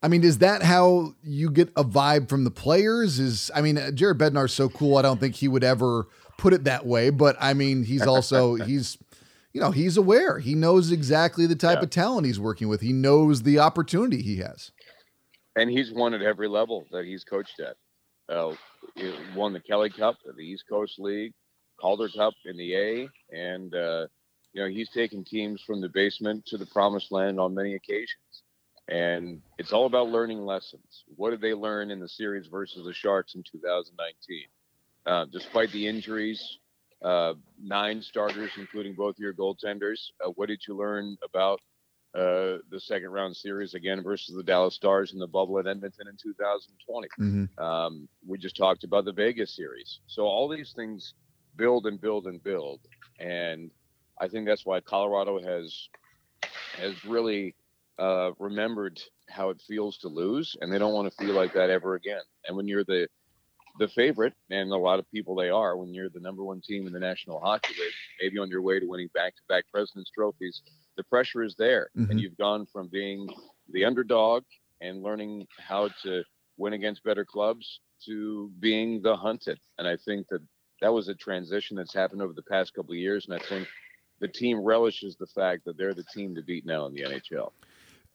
I 0.01 0.07
mean, 0.07 0.23
is 0.23 0.37
that 0.37 0.63
how 0.63 1.13
you 1.23 1.51
get 1.51 1.69
a 1.75 1.83
vibe 1.83 2.29
from 2.29 2.45
the 2.45 2.51
players? 2.51 3.19
Is 3.19 3.51
I 3.53 3.61
mean, 3.61 3.79
Jared 3.95 4.17
Bednar's 4.17 4.53
so 4.53 4.69
cool. 4.69 4.97
I 4.97 5.01
don't 5.01 5.19
think 5.19 5.35
he 5.35 5.47
would 5.47 5.63
ever 5.63 6.07
put 6.37 6.53
it 6.53 6.63
that 6.63 6.85
way, 6.85 7.09
but 7.09 7.35
I 7.39 7.53
mean, 7.53 7.83
he's 7.83 8.07
also 8.07 8.55
he's 8.65 8.97
you 9.51 9.61
know, 9.61 9.71
he's 9.71 9.95
aware. 9.95 10.39
He 10.39 10.53
knows 10.53 10.91
exactly 10.91 11.45
the 11.45 11.55
type 11.55 11.77
yeah. 11.77 11.83
of 11.83 11.89
talent 11.89 12.27
he's 12.27 12.39
working 12.39 12.67
with. 12.67 12.81
He 12.81 12.91
knows 12.91 13.43
the 13.43 13.59
opportunity 13.59 14.21
he 14.21 14.37
has. 14.37 14.71
And 15.55 15.69
he's 15.69 15.91
won 15.93 16.13
at 16.13 16.21
every 16.21 16.47
level 16.47 16.85
that 16.91 17.05
he's 17.05 17.23
coached 17.23 17.59
at. 17.59 17.77
Uh, 18.27 18.53
won 19.35 19.53
the 19.53 19.59
Kelly 19.59 19.89
Cup, 19.89 20.17
the 20.25 20.41
East 20.43 20.63
Coast 20.67 20.95
League, 20.97 21.33
Calder 21.79 22.09
Cup 22.09 22.33
in 22.45 22.57
the 22.57 22.75
A, 22.75 23.09
and 23.31 23.73
uh, 23.75 24.07
you 24.53 24.61
know 24.61 24.67
he's 24.67 24.89
taken 24.89 25.23
teams 25.23 25.61
from 25.65 25.81
the 25.81 25.89
basement 25.89 26.45
to 26.47 26.57
the 26.57 26.65
promised 26.65 27.11
land 27.11 27.39
on 27.39 27.53
many 27.53 27.75
occasions. 27.75 28.43
And 28.87 29.41
it's 29.57 29.73
all 29.73 29.85
about 29.85 30.09
learning 30.09 30.45
lessons. 30.45 31.03
What 31.15 31.31
did 31.31 31.41
they 31.41 31.53
learn 31.53 31.91
in 31.91 31.99
the 31.99 32.07
series 32.07 32.47
versus 32.47 32.85
the 32.85 32.93
Sharks 32.93 33.35
in 33.35 33.43
2019? 33.51 34.41
Uh, 35.05 35.25
despite 35.31 35.71
the 35.71 35.87
injuries, 35.87 36.59
uh, 37.03 37.33
nine 37.61 38.01
starters, 38.01 38.51
including 38.57 38.93
both 38.93 39.15
your 39.17 39.33
goaltenders. 39.33 39.99
Uh, 40.23 40.29
what 40.31 40.49
did 40.49 40.61
you 40.67 40.75
learn 40.75 41.17
about 41.23 41.59
uh, 42.15 42.59
the 42.71 42.79
second 42.79 43.09
round 43.09 43.35
series 43.35 43.73
again 43.73 44.01
versus 44.01 44.35
the 44.35 44.43
Dallas 44.43 44.75
Stars 44.75 45.13
in 45.13 45.19
the 45.19 45.27
bubble 45.27 45.59
at 45.59 45.67
Edmonton 45.67 46.07
in 46.07 46.15
2020? 46.15 47.07
Mm-hmm. 47.19 47.63
Um, 47.63 48.07
we 48.25 48.37
just 48.37 48.55
talked 48.55 48.83
about 48.83 49.05
the 49.05 49.11
Vegas 49.11 49.55
series. 49.55 49.99
So 50.07 50.23
all 50.23 50.47
these 50.47 50.73
things 50.75 51.13
build 51.57 51.87
and 51.87 51.99
build 51.99 52.27
and 52.27 52.41
build, 52.43 52.79
and 53.19 53.69
I 54.19 54.27
think 54.27 54.45
that's 54.45 54.65
why 54.65 54.79
Colorado 54.79 55.41
has 55.41 55.89
has 56.77 57.03
really 57.05 57.55
uh, 57.99 58.31
remembered 58.39 59.01
how 59.29 59.49
it 59.49 59.61
feels 59.67 59.97
to 59.99 60.07
lose, 60.07 60.55
and 60.61 60.71
they 60.71 60.77
don't 60.77 60.93
want 60.93 61.11
to 61.11 61.25
feel 61.25 61.33
like 61.33 61.53
that 61.53 61.69
ever 61.69 61.95
again. 61.95 62.21
And 62.47 62.55
when 62.55 62.67
you're 62.67 62.83
the 62.85 63.07
the 63.77 63.87
favorite, 63.89 64.33
and 64.49 64.71
a 64.71 64.77
lot 64.77 64.99
of 64.99 65.11
people 65.11 65.35
they 65.35 65.49
are 65.49 65.75
when 65.75 65.93
you're 65.93 66.09
the 66.09 66.19
number 66.21 66.43
one 66.43 66.61
team 66.61 66.87
in 66.87 66.93
the 66.93 66.99
National 66.99 67.41
Hockey 67.41 67.73
League, 67.73 67.93
maybe 68.21 68.37
on 68.37 68.49
your 68.49 68.61
way 68.61 68.79
to 68.79 68.85
winning 68.87 69.09
back-to-back 69.13 69.65
Presidents 69.71 70.09
trophies. 70.15 70.61
The 70.97 71.03
pressure 71.03 71.43
is 71.43 71.55
there, 71.55 71.89
mm-hmm. 71.97 72.11
and 72.11 72.19
you've 72.19 72.37
gone 72.37 72.65
from 72.65 72.87
being 72.87 73.27
the 73.71 73.85
underdog 73.85 74.43
and 74.81 75.03
learning 75.03 75.47
how 75.59 75.89
to 76.03 76.23
win 76.57 76.73
against 76.73 77.03
better 77.03 77.25
clubs 77.25 77.79
to 78.05 78.51
being 78.59 79.01
the 79.01 79.15
hunted. 79.15 79.59
And 79.77 79.87
I 79.87 79.97
think 79.97 80.27
that 80.29 80.41
that 80.81 80.93
was 80.93 81.07
a 81.07 81.15
transition 81.15 81.75
that's 81.75 81.93
happened 81.93 82.21
over 82.21 82.33
the 82.33 82.43
past 82.43 82.73
couple 82.73 82.91
of 82.91 82.97
years, 82.97 83.25
and 83.25 83.33
I 83.33 83.43
think 83.45 83.67
the 84.19 84.27
team 84.27 84.59
relishes 84.59 85.15
the 85.17 85.27
fact 85.27 85.65
that 85.65 85.77
they're 85.77 85.93
the 85.93 86.05
team 86.13 86.35
to 86.35 86.41
beat 86.41 86.65
now 86.65 86.85
in 86.85 86.93
the 86.93 87.01
NHL. 87.01 87.51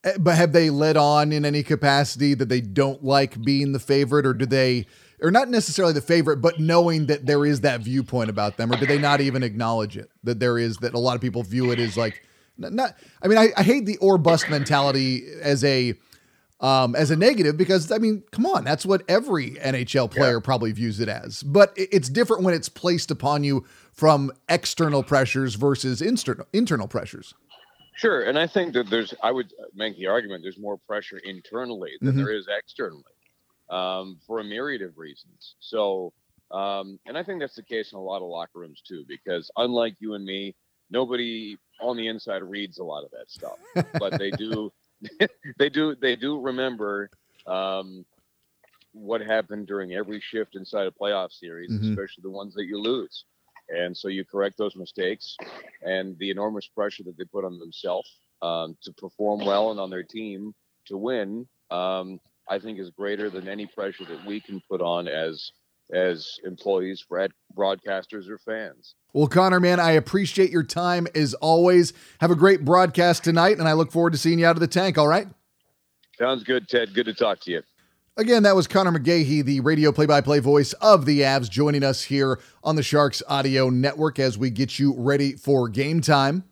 Eh, 0.05 0.17
but 0.19 0.37
have 0.37 0.53
they 0.53 0.71
led 0.71 0.97
on 0.97 1.33
in 1.33 1.45
any 1.45 1.63
capacity 1.63 2.33
that 2.35 2.49
they 2.49 2.61
don't 2.61 3.05
like 3.05 3.43
being 3.43 3.73
the 3.73 3.79
favorite, 3.79 4.25
or 4.25 4.33
do 4.33 4.47
they? 4.47 4.87
or 5.23 5.31
not 5.31 5.49
necessarily 5.49 5.93
the 5.93 6.01
favorite, 6.01 6.39
but 6.39 6.59
knowing 6.59 7.07
that 7.07 7.27
there 7.27 7.45
is 7.45 7.61
that 7.61 7.81
viewpoint 7.81 8.31
about 8.31 8.57
them, 8.57 8.73
or 8.73 8.77
do 8.77 8.87
they 8.87 8.99
not 8.99 9.21
even 9.21 9.43
acknowledge 9.43 9.97
it? 9.97 10.11
That 10.25 10.41
there 10.41 10.59
is 10.59 10.79
that 10.79 10.95
a 10.95 10.99
lot 10.99 11.15
of 11.15 11.21
people 11.21 11.43
view 11.43 11.71
it 11.73 11.79
as 11.79 11.97
like 11.97 12.23
not. 12.61 12.97
I 13.23 13.29
mean, 13.29 13.39
I, 13.39 13.49
I 13.57 13.63
hate 13.63 13.87
the 13.87 13.97
or 13.99 14.19
bust 14.19 14.49
mentality 14.49 15.23
as 15.43 15.65
a 15.65 15.95
um, 16.61 16.95
as 16.95 17.11
a 17.11 17.17
negative 17.17 17.57
because 17.57 17.91
I 17.91 17.99
mean, 17.99 18.23
come 18.31 18.47
on, 18.47 18.65
that's 18.65 18.85
what 18.85 19.03
every 19.09 19.53
NHL 19.53 20.11
player 20.11 20.35
yeah. 20.35 20.45
probably 20.45 20.73
views 20.73 21.01
it 21.01 21.09
as. 21.09 21.43
But 21.43 21.73
it's 21.77 22.09
different 22.09 22.43
when 22.43 22.55
it's 22.55 22.69
placed 22.69 23.11
upon 23.11 23.45
you 23.45 23.65
from 23.93 24.31
external 24.49 25.03
pressures 25.03 25.55
versus 25.55 26.03
internal 26.03 26.47
internal 26.53 26.89
pressures. 26.89 27.35
Sure, 27.97 28.23
and 28.23 28.39
I 28.39 28.47
think 28.47 28.73
that 28.75 28.89
there's 28.89 29.15
I 29.23 29.31
would 29.31 29.53
make 29.75 29.97
the 29.97 30.07
argument 30.07 30.43
there's 30.43 30.59
more 30.59 30.79
pressure 30.79 31.19
internally 31.19 31.93
than 32.01 32.11
mm-hmm. 32.11 32.19
there 32.19 32.33
is 32.33 32.47
externally 32.49 33.05
um, 33.71 34.19
for 34.27 34.41
a 34.41 34.45
myriad 34.45 34.83
of 34.83 34.99
reasons. 34.99 35.55
So, 35.61 36.13
um, 36.51 36.99
and 37.07 37.17
I 37.17 37.23
think 37.23 37.41
that's 37.41 37.57
the 37.57 37.63
case 37.63 37.93
in 37.93 37.99
a 37.99 38.03
lot 38.03 38.23
of 38.23 38.29
locker 38.29 38.59
rooms 38.59 38.83
too, 38.87 39.05
because 39.09 39.51
unlike 39.57 39.95
you 39.99 40.15
and 40.15 40.25
me, 40.25 40.55
nobody 40.91 41.57
on 41.81 41.97
the 41.97 42.07
inside 42.07 42.43
reads 42.43 42.79
a 42.79 42.85
lot 42.85 43.05
of 43.05 43.11
that 43.11 43.31
stuff, 43.31 43.59
but 43.99 44.19
they 44.19 44.31
do, 44.31 44.73
they 45.59 45.69
do, 45.69 45.95
they 45.95 46.17
do 46.17 46.41
remember 46.41 47.11
um, 47.47 48.05
what 48.93 49.21
happened 49.21 49.67
during 49.67 49.93
every 49.93 50.21
shift 50.21 50.57
inside 50.57 50.87
a 50.87 50.91
playoff 50.91 51.33
series, 51.33 51.71
mm-hmm. 51.71 51.91
especially 51.91 52.23
the 52.23 52.31
ones 52.31 52.55
that 52.55 52.67
you 52.67 52.79
lose. 52.79 53.25
And 53.69 53.97
so 53.97 54.09
you 54.09 54.25
correct 54.25 54.59
those 54.59 54.75
mistakes 54.75 55.37
and 55.83 56.19
the 56.19 56.31
enormous 56.31 56.67
pressure 56.67 57.05
that 57.05 57.17
they 57.17 57.25
put 57.25 57.45
on 57.45 57.59
themselves 57.59 58.19
um, 58.43 58.77
to 58.83 58.93
perform 58.93 59.45
well 59.45 59.71
and 59.71 59.79
on 59.79 59.91
their 59.91 60.03
team 60.03 60.55
to 60.87 60.97
win. 60.97 61.47
Um, 61.71 62.21
I 62.49 62.59
think 62.59 62.81
is 62.81 62.91
greater 62.91 63.31
than 63.31 63.49
any 63.49 63.67
pressure 63.67 64.05
that 64.07 64.27
we 64.27 64.41
can 64.41 64.61
put 64.69 64.81
on 64.81 65.07
as 65.07 65.53
as 65.93 66.39
employees, 66.45 67.05
broadcasters, 67.11 68.29
or 68.29 68.39
fans. 68.39 68.95
Well, 69.13 69.27
Conor, 69.27 69.61
man, 69.61 69.81
I 69.81 69.93
appreciate 69.93 70.51
your 70.51 70.63
time 70.63 71.07
as 71.15 71.35
always. 71.35 71.93
Have 72.21 72.31
a 72.31 72.37
great 72.37 72.65
broadcast 72.65 73.25
tonight, 73.25 73.59
and 73.59 73.69
I 73.69 73.73
look 73.73 73.91
forward 73.91 74.13
to 74.13 74.19
seeing 74.19 74.39
you 74.39 74.47
out 74.47 74.57
of 74.57 74.61
the 74.61 74.69
tank. 74.69 74.99
All 74.99 75.09
right. 75.09 75.27
Sounds 76.19 76.45
good, 76.45 76.69
Ted. 76.69 76.95
Good 76.95 77.07
to 77.07 77.15
talk 77.15 77.41
to 77.41 77.51
you. 77.51 77.63
Again, 78.17 78.43
that 78.43 78.55
was 78.55 78.67
Conor 78.67 78.93
McGahey, 78.93 79.43
the 79.43 79.61
radio 79.61 79.93
play 79.93 80.05
by 80.05 80.21
play 80.21 80.41
voice 80.41 80.75
of 80.75 81.07
the 81.07 81.21
Avs, 81.21 81.49
joining 81.49 81.83
us 81.83 82.03
here 82.03 82.39
on 82.63 82.77
the 82.77 82.83
Sharks 82.83 83.23
Audio 83.27 83.71
Network 83.71 84.19
as 84.19 84.37
we 84.37 84.51
get 84.51 84.79
you 84.79 84.95
ready 84.99 85.33
for 85.33 85.69
game 85.69 86.01
time. 86.03 86.45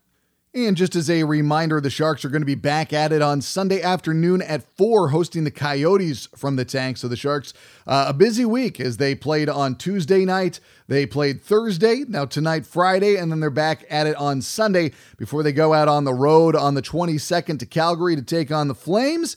And 0.66 0.76
just 0.76 0.96
as 0.96 1.08
a 1.08 1.22
reminder, 1.24 1.80
the 1.80 1.90
Sharks 1.90 2.24
are 2.24 2.28
going 2.28 2.42
to 2.42 2.46
be 2.46 2.54
back 2.54 2.92
at 2.92 3.12
it 3.12 3.22
on 3.22 3.40
Sunday 3.40 3.80
afternoon 3.80 4.42
at 4.42 4.64
4, 4.76 5.10
hosting 5.10 5.44
the 5.44 5.50
Coyotes 5.50 6.26
from 6.36 6.56
the 6.56 6.64
tank. 6.64 6.96
So 6.96 7.06
the 7.06 7.16
Sharks, 7.16 7.54
uh, 7.86 8.06
a 8.08 8.12
busy 8.12 8.44
week 8.44 8.80
as 8.80 8.96
they 8.96 9.14
played 9.14 9.48
on 9.48 9.76
Tuesday 9.76 10.24
night. 10.24 10.58
They 10.88 11.06
played 11.06 11.40
Thursday, 11.40 12.04
now 12.08 12.24
tonight, 12.24 12.66
Friday, 12.66 13.16
and 13.16 13.30
then 13.30 13.40
they're 13.40 13.50
back 13.50 13.84
at 13.88 14.06
it 14.06 14.16
on 14.16 14.42
Sunday 14.42 14.92
before 15.16 15.42
they 15.42 15.52
go 15.52 15.74
out 15.74 15.86
on 15.86 16.04
the 16.04 16.14
road 16.14 16.56
on 16.56 16.74
the 16.74 16.82
22nd 16.82 17.58
to 17.60 17.66
Calgary 17.66 18.16
to 18.16 18.22
take 18.22 18.50
on 18.50 18.68
the 18.68 18.74
Flames. 18.74 19.36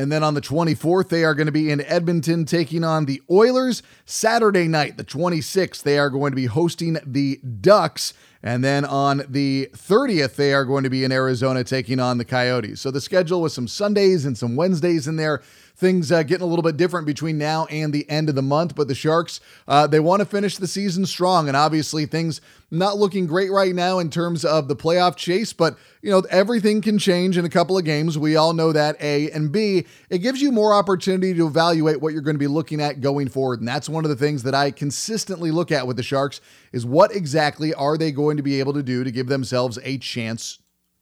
And 0.00 0.10
then 0.10 0.22
on 0.22 0.32
the 0.32 0.40
24th, 0.40 1.10
they 1.10 1.24
are 1.24 1.34
going 1.34 1.44
to 1.44 1.52
be 1.52 1.70
in 1.70 1.82
Edmonton 1.82 2.46
taking 2.46 2.84
on 2.84 3.04
the 3.04 3.20
Oilers. 3.30 3.82
Saturday 4.06 4.66
night, 4.66 4.96
the 4.96 5.04
26th, 5.04 5.82
they 5.82 5.98
are 5.98 6.08
going 6.08 6.32
to 6.32 6.36
be 6.36 6.46
hosting 6.46 6.96
the 7.04 7.38
Ducks. 7.60 8.14
And 8.42 8.64
then 8.64 8.86
on 8.86 9.22
the 9.28 9.68
30th, 9.74 10.36
they 10.36 10.54
are 10.54 10.64
going 10.64 10.84
to 10.84 10.90
be 10.90 11.04
in 11.04 11.12
Arizona 11.12 11.62
taking 11.62 12.00
on 12.00 12.16
the 12.16 12.24
Coyotes. 12.24 12.80
So 12.80 12.90
the 12.90 13.00
schedule 13.00 13.42
with 13.42 13.52
some 13.52 13.68
Sundays 13.68 14.24
and 14.24 14.36
some 14.36 14.56
Wednesdays 14.56 15.06
in 15.06 15.16
there. 15.16 15.42
Things 15.76 16.12
uh, 16.12 16.22
getting 16.22 16.42
a 16.42 16.46
little 16.46 16.62
bit 16.62 16.76
different 16.76 17.06
between 17.06 17.38
now 17.38 17.66
and 17.66 17.92
the 17.92 18.08
end 18.10 18.28
of 18.28 18.34
the 18.34 18.42
month, 18.42 18.74
but 18.74 18.86
the 18.86 18.94
Sharks, 18.94 19.40
uh, 19.66 19.86
they 19.86 20.00
want 20.00 20.20
to 20.20 20.26
finish 20.26 20.58
the 20.58 20.66
season 20.66 21.06
strong. 21.06 21.48
And 21.48 21.56
obviously, 21.56 22.04
things 22.04 22.42
not 22.70 22.98
looking 22.98 23.26
great 23.26 23.50
right 23.50 23.74
now 23.74 23.98
in 23.98 24.10
terms 24.10 24.44
of 24.44 24.68
the 24.68 24.76
playoff 24.76 25.16
chase, 25.16 25.52
but 25.52 25.76
you 26.02 26.10
know, 26.10 26.22
everything 26.30 26.80
can 26.80 26.98
change 26.98 27.36
in 27.36 27.44
a 27.44 27.48
couple 27.48 27.76
of 27.76 27.84
games. 27.84 28.16
We 28.16 28.36
all 28.36 28.52
know 28.52 28.72
that. 28.72 28.96
A 29.00 29.30
and 29.30 29.50
B, 29.50 29.86
it 30.08 30.18
gives 30.18 30.40
you 30.40 30.52
more 30.52 30.72
opportunity 30.72 31.34
to 31.34 31.46
evaluate 31.46 32.00
what 32.00 32.12
you're 32.12 32.22
going 32.22 32.36
to 32.36 32.38
be 32.38 32.46
looking 32.46 32.80
at 32.80 33.00
going 33.00 33.28
forward. 33.28 33.60
And 33.60 33.68
that's 33.68 33.88
one 33.88 34.04
of 34.04 34.08
the 34.08 34.16
things 34.16 34.42
that 34.44 34.54
I 34.54 34.70
consistently 34.70 35.50
look 35.50 35.72
at 35.72 35.86
with 35.86 35.96
the 35.96 36.02
Sharks 36.02 36.40
is 36.72 36.86
what 36.86 37.14
exactly 37.14 37.74
are 37.74 37.98
they 37.98 38.12
going 38.12 38.36
to 38.36 38.42
be 38.42 38.60
able 38.60 38.72
to 38.74 38.82
do 38.82 39.04
to 39.04 39.10
give 39.10 39.26
themselves 39.26 39.78
a 39.82 39.98
chance 39.98 40.58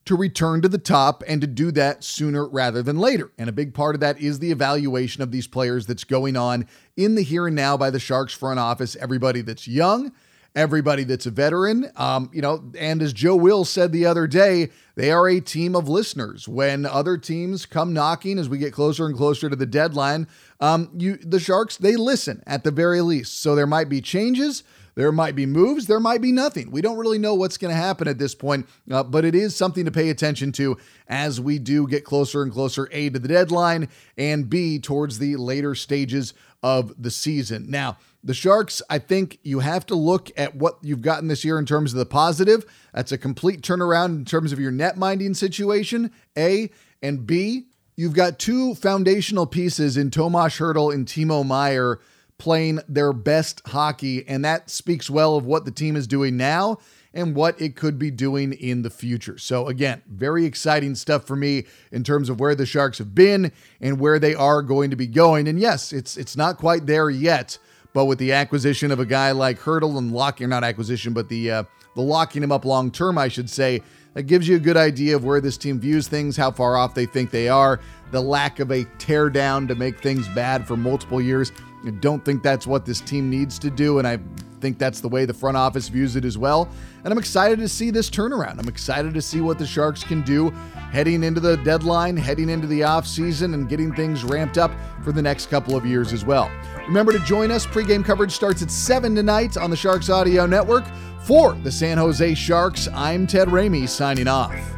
to 0.08 0.16
return 0.16 0.62
to 0.62 0.70
the 0.70 0.78
top 0.78 1.22
and 1.28 1.42
to 1.42 1.46
do 1.46 1.70
that 1.70 2.02
sooner 2.02 2.48
rather 2.48 2.82
than 2.82 2.98
later. 2.98 3.30
And 3.36 3.46
a 3.46 3.52
big 3.52 3.74
part 3.74 3.94
of 3.94 4.00
that 4.00 4.18
is 4.18 4.38
the 4.38 4.50
evaluation 4.50 5.22
of 5.22 5.30
these 5.30 5.46
players 5.46 5.84
that's 5.84 6.04
going 6.04 6.34
on 6.34 6.66
in 6.96 7.14
the 7.14 7.20
here 7.20 7.46
and 7.46 7.54
now 7.54 7.76
by 7.76 7.90
the 7.90 8.00
Sharks 8.00 8.32
front 8.32 8.58
office. 8.58 8.96
Everybody 8.96 9.42
that's 9.42 9.68
young, 9.68 10.12
everybody 10.58 11.04
that's 11.04 11.24
a 11.24 11.30
veteran. 11.30 11.88
Um, 11.94 12.30
you 12.32 12.42
know, 12.42 12.64
and 12.76 13.00
as 13.00 13.12
Joe 13.12 13.36
Will 13.36 13.64
said 13.64 13.92
the 13.92 14.06
other 14.06 14.26
day, 14.26 14.70
they 14.96 15.12
are 15.12 15.28
a 15.28 15.40
team 15.40 15.76
of 15.76 15.88
listeners. 15.88 16.48
When 16.48 16.84
other 16.84 17.16
teams 17.16 17.64
come 17.64 17.92
knocking 17.92 18.38
as 18.38 18.48
we 18.48 18.58
get 18.58 18.72
closer 18.72 19.06
and 19.06 19.16
closer 19.16 19.48
to 19.48 19.54
the 19.54 19.66
deadline, 19.66 20.26
um, 20.58 20.90
you 20.98 21.16
the 21.16 21.38
Sharks 21.38 21.76
they 21.76 21.94
listen 21.94 22.42
at 22.44 22.64
the 22.64 22.72
very 22.72 23.00
least. 23.00 23.40
So 23.40 23.54
there 23.54 23.68
might 23.68 23.88
be 23.88 24.00
changes. 24.00 24.64
There 24.96 25.12
might 25.12 25.36
be 25.36 25.46
moves, 25.46 25.86
there 25.86 26.00
might 26.00 26.20
be 26.20 26.32
nothing. 26.32 26.72
We 26.72 26.80
don't 26.80 26.98
really 26.98 27.20
know 27.20 27.36
what's 27.36 27.56
going 27.56 27.72
to 27.72 27.80
happen 27.80 28.08
at 28.08 28.18
this 28.18 28.34
point, 28.34 28.68
uh, 28.90 29.04
but 29.04 29.24
it 29.24 29.36
is 29.36 29.54
something 29.54 29.84
to 29.84 29.92
pay 29.92 30.10
attention 30.10 30.50
to 30.54 30.76
as 31.06 31.40
we 31.40 31.60
do 31.60 31.86
get 31.86 32.04
closer 32.04 32.42
and 32.42 32.50
closer, 32.50 32.88
A, 32.90 33.08
to 33.10 33.20
the 33.20 33.28
deadline, 33.28 33.90
and 34.16 34.50
B, 34.50 34.80
towards 34.80 35.20
the 35.20 35.36
later 35.36 35.76
stages 35.76 36.34
of 36.64 37.00
the 37.00 37.12
season. 37.12 37.70
Now, 37.70 37.98
the 38.24 38.34
Sharks, 38.34 38.82
I 38.90 38.98
think 38.98 39.38
you 39.42 39.60
have 39.60 39.86
to 39.86 39.94
look 39.94 40.30
at 40.36 40.56
what 40.56 40.78
you've 40.82 41.02
gotten 41.02 41.28
this 41.28 41.44
year 41.44 41.58
in 41.58 41.66
terms 41.66 41.92
of 41.92 41.98
the 41.98 42.06
positive. 42.06 42.64
That's 42.92 43.12
a 43.12 43.18
complete 43.18 43.62
turnaround 43.62 44.16
in 44.16 44.24
terms 44.24 44.52
of 44.52 44.58
your 44.58 44.72
net 44.72 44.96
minding 44.96 45.34
situation, 45.34 46.10
A. 46.36 46.70
And 47.00 47.26
B, 47.26 47.66
you've 47.96 48.14
got 48.14 48.38
two 48.38 48.74
foundational 48.74 49.46
pieces 49.46 49.96
in 49.96 50.10
Tomas 50.10 50.58
Hertl 50.58 50.92
and 50.92 51.06
Timo 51.06 51.46
Meier 51.46 52.00
playing 52.38 52.80
their 52.88 53.12
best 53.12 53.62
hockey. 53.66 54.26
And 54.26 54.44
that 54.44 54.70
speaks 54.70 55.08
well 55.08 55.36
of 55.36 55.46
what 55.46 55.64
the 55.64 55.70
team 55.70 55.96
is 55.96 56.06
doing 56.06 56.36
now 56.36 56.78
and 57.14 57.34
what 57.34 57.60
it 57.60 57.74
could 57.74 57.98
be 57.98 58.10
doing 58.10 58.52
in 58.52 58.82
the 58.82 58.90
future. 58.90 59.38
So, 59.38 59.66
again, 59.66 60.02
very 60.08 60.44
exciting 60.44 60.94
stuff 60.94 61.26
for 61.26 61.36
me 61.36 61.66
in 61.90 62.04
terms 62.04 62.28
of 62.28 62.38
where 62.38 62.54
the 62.54 62.66
Sharks 62.66 62.98
have 62.98 63.14
been 63.14 63.52
and 63.80 63.98
where 63.98 64.18
they 64.18 64.34
are 64.34 64.62
going 64.62 64.90
to 64.90 64.96
be 64.96 65.06
going. 65.06 65.48
And 65.48 65.58
yes, 65.58 65.92
it's 65.92 66.16
it's 66.16 66.36
not 66.36 66.58
quite 66.58 66.86
there 66.86 67.10
yet, 67.10 67.58
but 67.92 68.04
with 68.06 68.18
the 68.18 68.32
acquisition 68.32 68.90
of 68.90 69.00
a 69.00 69.06
guy 69.06 69.32
like 69.32 69.58
Hertl 69.58 69.98
and 69.98 70.12
locking, 70.12 70.48
not 70.48 70.64
acquisition, 70.64 71.12
but 71.12 71.28
the 71.28 71.50
uh, 71.50 71.62
the 71.94 72.02
locking 72.02 72.42
him 72.42 72.52
up 72.52 72.64
long 72.64 72.90
term, 72.90 73.18
I 73.18 73.28
should 73.28 73.50
say, 73.50 73.82
that 74.14 74.24
gives 74.24 74.46
you 74.48 74.56
a 74.56 74.60
good 74.60 74.76
idea 74.76 75.16
of 75.16 75.24
where 75.24 75.40
this 75.40 75.56
team 75.56 75.80
views 75.80 76.08
things, 76.08 76.36
how 76.36 76.50
far 76.50 76.76
off 76.76 76.94
they 76.94 77.06
think 77.06 77.30
they 77.30 77.48
are, 77.48 77.80
the 78.10 78.20
lack 78.20 78.60
of 78.60 78.70
a 78.70 78.84
tear 78.98 79.30
down 79.30 79.68
to 79.68 79.74
make 79.74 80.00
things 80.00 80.28
bad 80.28 80.66
for 80.66 80.76
multiple 80.76 81.20
years. 81.20 81.52
I 81.86 81.90
don't 81.90 82.24
think 82.24 82.42
that's 82.42 82.66
what 82.66 82.84
this 82.84 83.00
team 83.00 83.30
needs 83.30 83.58
to 83.60 83.70
do, 83.70 83.98
and 83.98 84.06
I 84.06 84.18
think 84.60 84.78
that's 84.78 85.00
the 85.00 85.08
way 85.08 85.24
the 85.24 85.34
front 85.34 85.56
office 85.56 85.88
views 85.88 86.16
it 86.16 86.24
as 86.24 86.36
well. 86.36 86.68
And 87.04 87.12
I'm 87.12 87.18
excited 87.18 87.60
to 87.60 87.68
see 87.68 87.90
this 87.90 88.10
turnaround. 88.10 88.58
I'm 88.58 88.68
excited 88.68 89.14
to 89.14 89.22
see 89.22 89.40
what 89.40 89.58
the 89.58 89.66
Sharks 89.66 90.02
can 90.02 90.22
do 90.22 90.50
heading 90.90 91.22
into 91.22 91.40
the 91.40 91.56
deadline, 91.58 92.16
heading 92.16 92.48
into 92.48 92.66
the 92.66 92.80
offseason, 92.80 93.54
and 93.54 93.68
getting 93.68 93.94
things 93.94 94.24
ramped 94.24 94.58
up 94.58 94.72
for 95.04 95.12
the 95.12 95.22
next 95.22 95.50
couple 95.50 95.76
of 95.76 95.86
years 95.86 96.12
as 96.12 96.24
well. 96.24 96.50
Remember 96.86 97.12
to 97.12 97.20
join 97.20 97.50
us. 97.50 97.66
Pre-game 97.66 98.02
coverage 98.02 98.32
starts 98.32 98.62
at 98.62 98.70
7 98.70 99.14
tonight 99.14 99.56
on 99.56 99.70
the 99.70 99.76
Sharks 99.76 100.10
Audio 100.10 100.46
Network. 100.46 100.84
For 101.22 101.52
the 101.52 101.70
San 101.70 101.98
Jose 101.98 102.34
Sharks, 102.34 102.88
I'm 102.94 103.26
Ted 103.26 103.48
Ramey 103.48 103.88
signing 103.88 104.28
off. 104.28 104.77